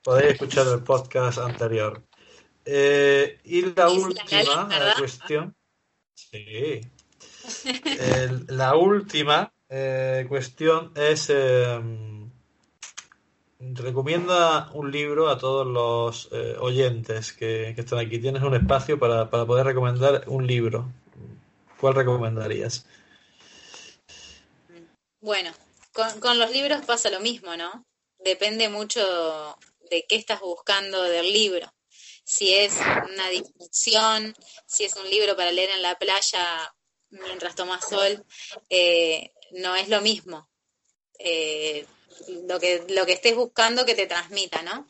[0.03, 2.03] podéis escuchar el podcast anterior.
[2.65, 4.69] Eh, y la última
[4.99, 5.55] cuestión.
[6.13, 6.81] Sí.
[7.99, 11.31] El- la última eh, cuestión es.
[11.33, 11.79] eh,
[13.59, 18.19] recomienda un libro a todos los oyentes que, que están aquí.
[18.19, 20.91] Tienes un espacio para, para poder recomendar un libro.
[21.79, 22.85] ¿Cuál recomendarías?
[25.21, 25.51] Bueno,
[25.93, 27.85] con, con los libros pasa lo mismo, ¿no?
[28.19, 29.57] Depende mucho
[29.89, 31.71] de qué estás buscando del libro.
[32.23, 34.35] Si es una distracción,
[34.65, 36.73] si es un libro para leer en la playa
[37.09, 38.25] mientras tomas sol,
[38.69, 40.49] eh, no es lo mismo.
[41.19, 41.85] Eh,
[42.47, 44.87] lo que, lo que estés buscando que te transmita, ¿no?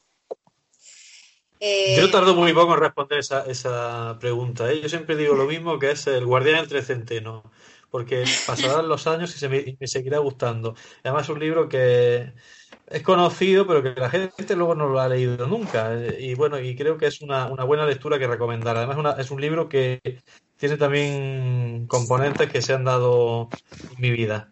[1.60, 4.72] Eh, Yo tardo muy poco en responder esa, esa pregunta.
[4.72, 4.82] ¿eh?
[4.82, 7.44] Yo siempre digo lo mismo que es el guardián entre centeno,
[7.90, 10.76] porque pasarán los años y se me, y me seguirá gustando.
[11.04, 12.34] Además es un libro que
[12.88, 15.94] es conocido, pero que la gente luego no lo ha leído nunca.
[15.94, 18.78] Eh, Y bueno, y creo que es una, una buena lectura que recomendar.
[18.78, 20.00] Además una- es un libro que
[20.58, 23.50] tiene también componentes que se han dado
[23.96, 24.52] en mi vida.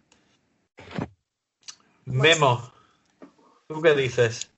[2.06, 2.72] Memo,
[3.68, 4.50] ¿tú qué dices?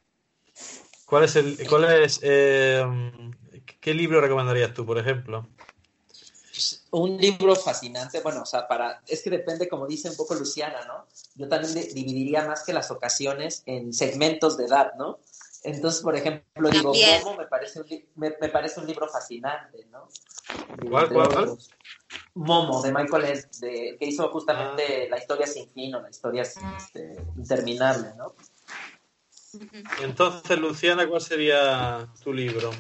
[1.09, 2.85] ¿Cuál es el, cuál es, eh,
[3.81, 5.49] qué libro recomendarías tú, por ejemplo?
[6.91, 10.85] Un libro fascinante, bueno, o sea, para, es que depende, como dice un poco Luciana,
[10.87, 11.07] ¿no?
[11.37, 15.21] Yo también de- dividiría más que las ocasiones en segmentos de edad, ¿no?
[15.63, 16.93] Entonces, por ejemplo, digo.
[16.95, 17.87] Momo me parece un,
[18.17, 20.09] me, me parece un libro fascinante, ¿no?
[20.91, 21.43] ¿Cuál, cuál, cuál?
[21.45, 21.71] otros.
[22.35, 26.45] Momo, de Michael Ed, de, que hizo justamente La historia sin fin o La historia
[26.45, 28.35] sin- este, interminable, ¿no?
[30.01, 32.71] Entonces, Luciana, ¿cuál sería tu libro?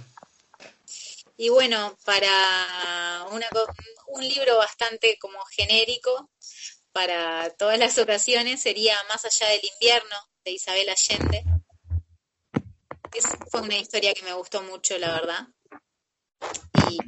[1.36, 3.46] Y bueno, para una
[4.08, 6.30] un libro bastante como genérico,
[6.92, 11.44] para todas las ocasiones, sería Más allá del invierno, de Isabel Allende.
[13.14, 15.46] Es, fue una historia que me gustó mucho, la verdad.
[16.90, 16.98] Y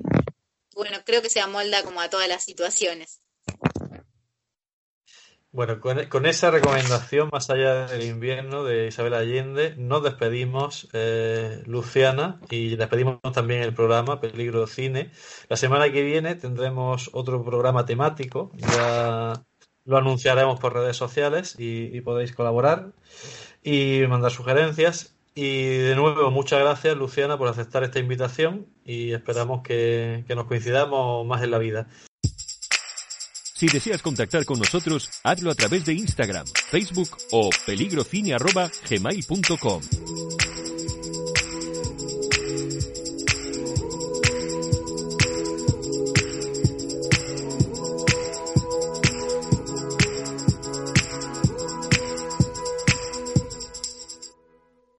[0.75, 3.21] bueno, creo que se amolda como a todas las situaciones.
[5.53, 12.41] Bueno, con, esa recomendación, más allá del invierno de Isabel Allende, nos despedimos, eh, Luciana,
[12.51, 15.11] y despedimos también el programa Peligro Cine.
[15.49, 19.43] La semana que viene tendremos otro programa temático, ya
[19.85, 22.93] lo anunciaremos por redes sociales y, y podéis colaborar
[23.65, 25.17] y mandar sugerencias.
[25.35, 30.47] Y de nuevo, muchas gracias, Luciana, por aceptar esta invitación y esperamos que, que nos
[30.47, 31.89] coincidamos más en la vida.
[33.61, 40.50] Si deseas contactar con nosotros, hazlo a través de Instagram, Facebook o peligrocine.gmail.com.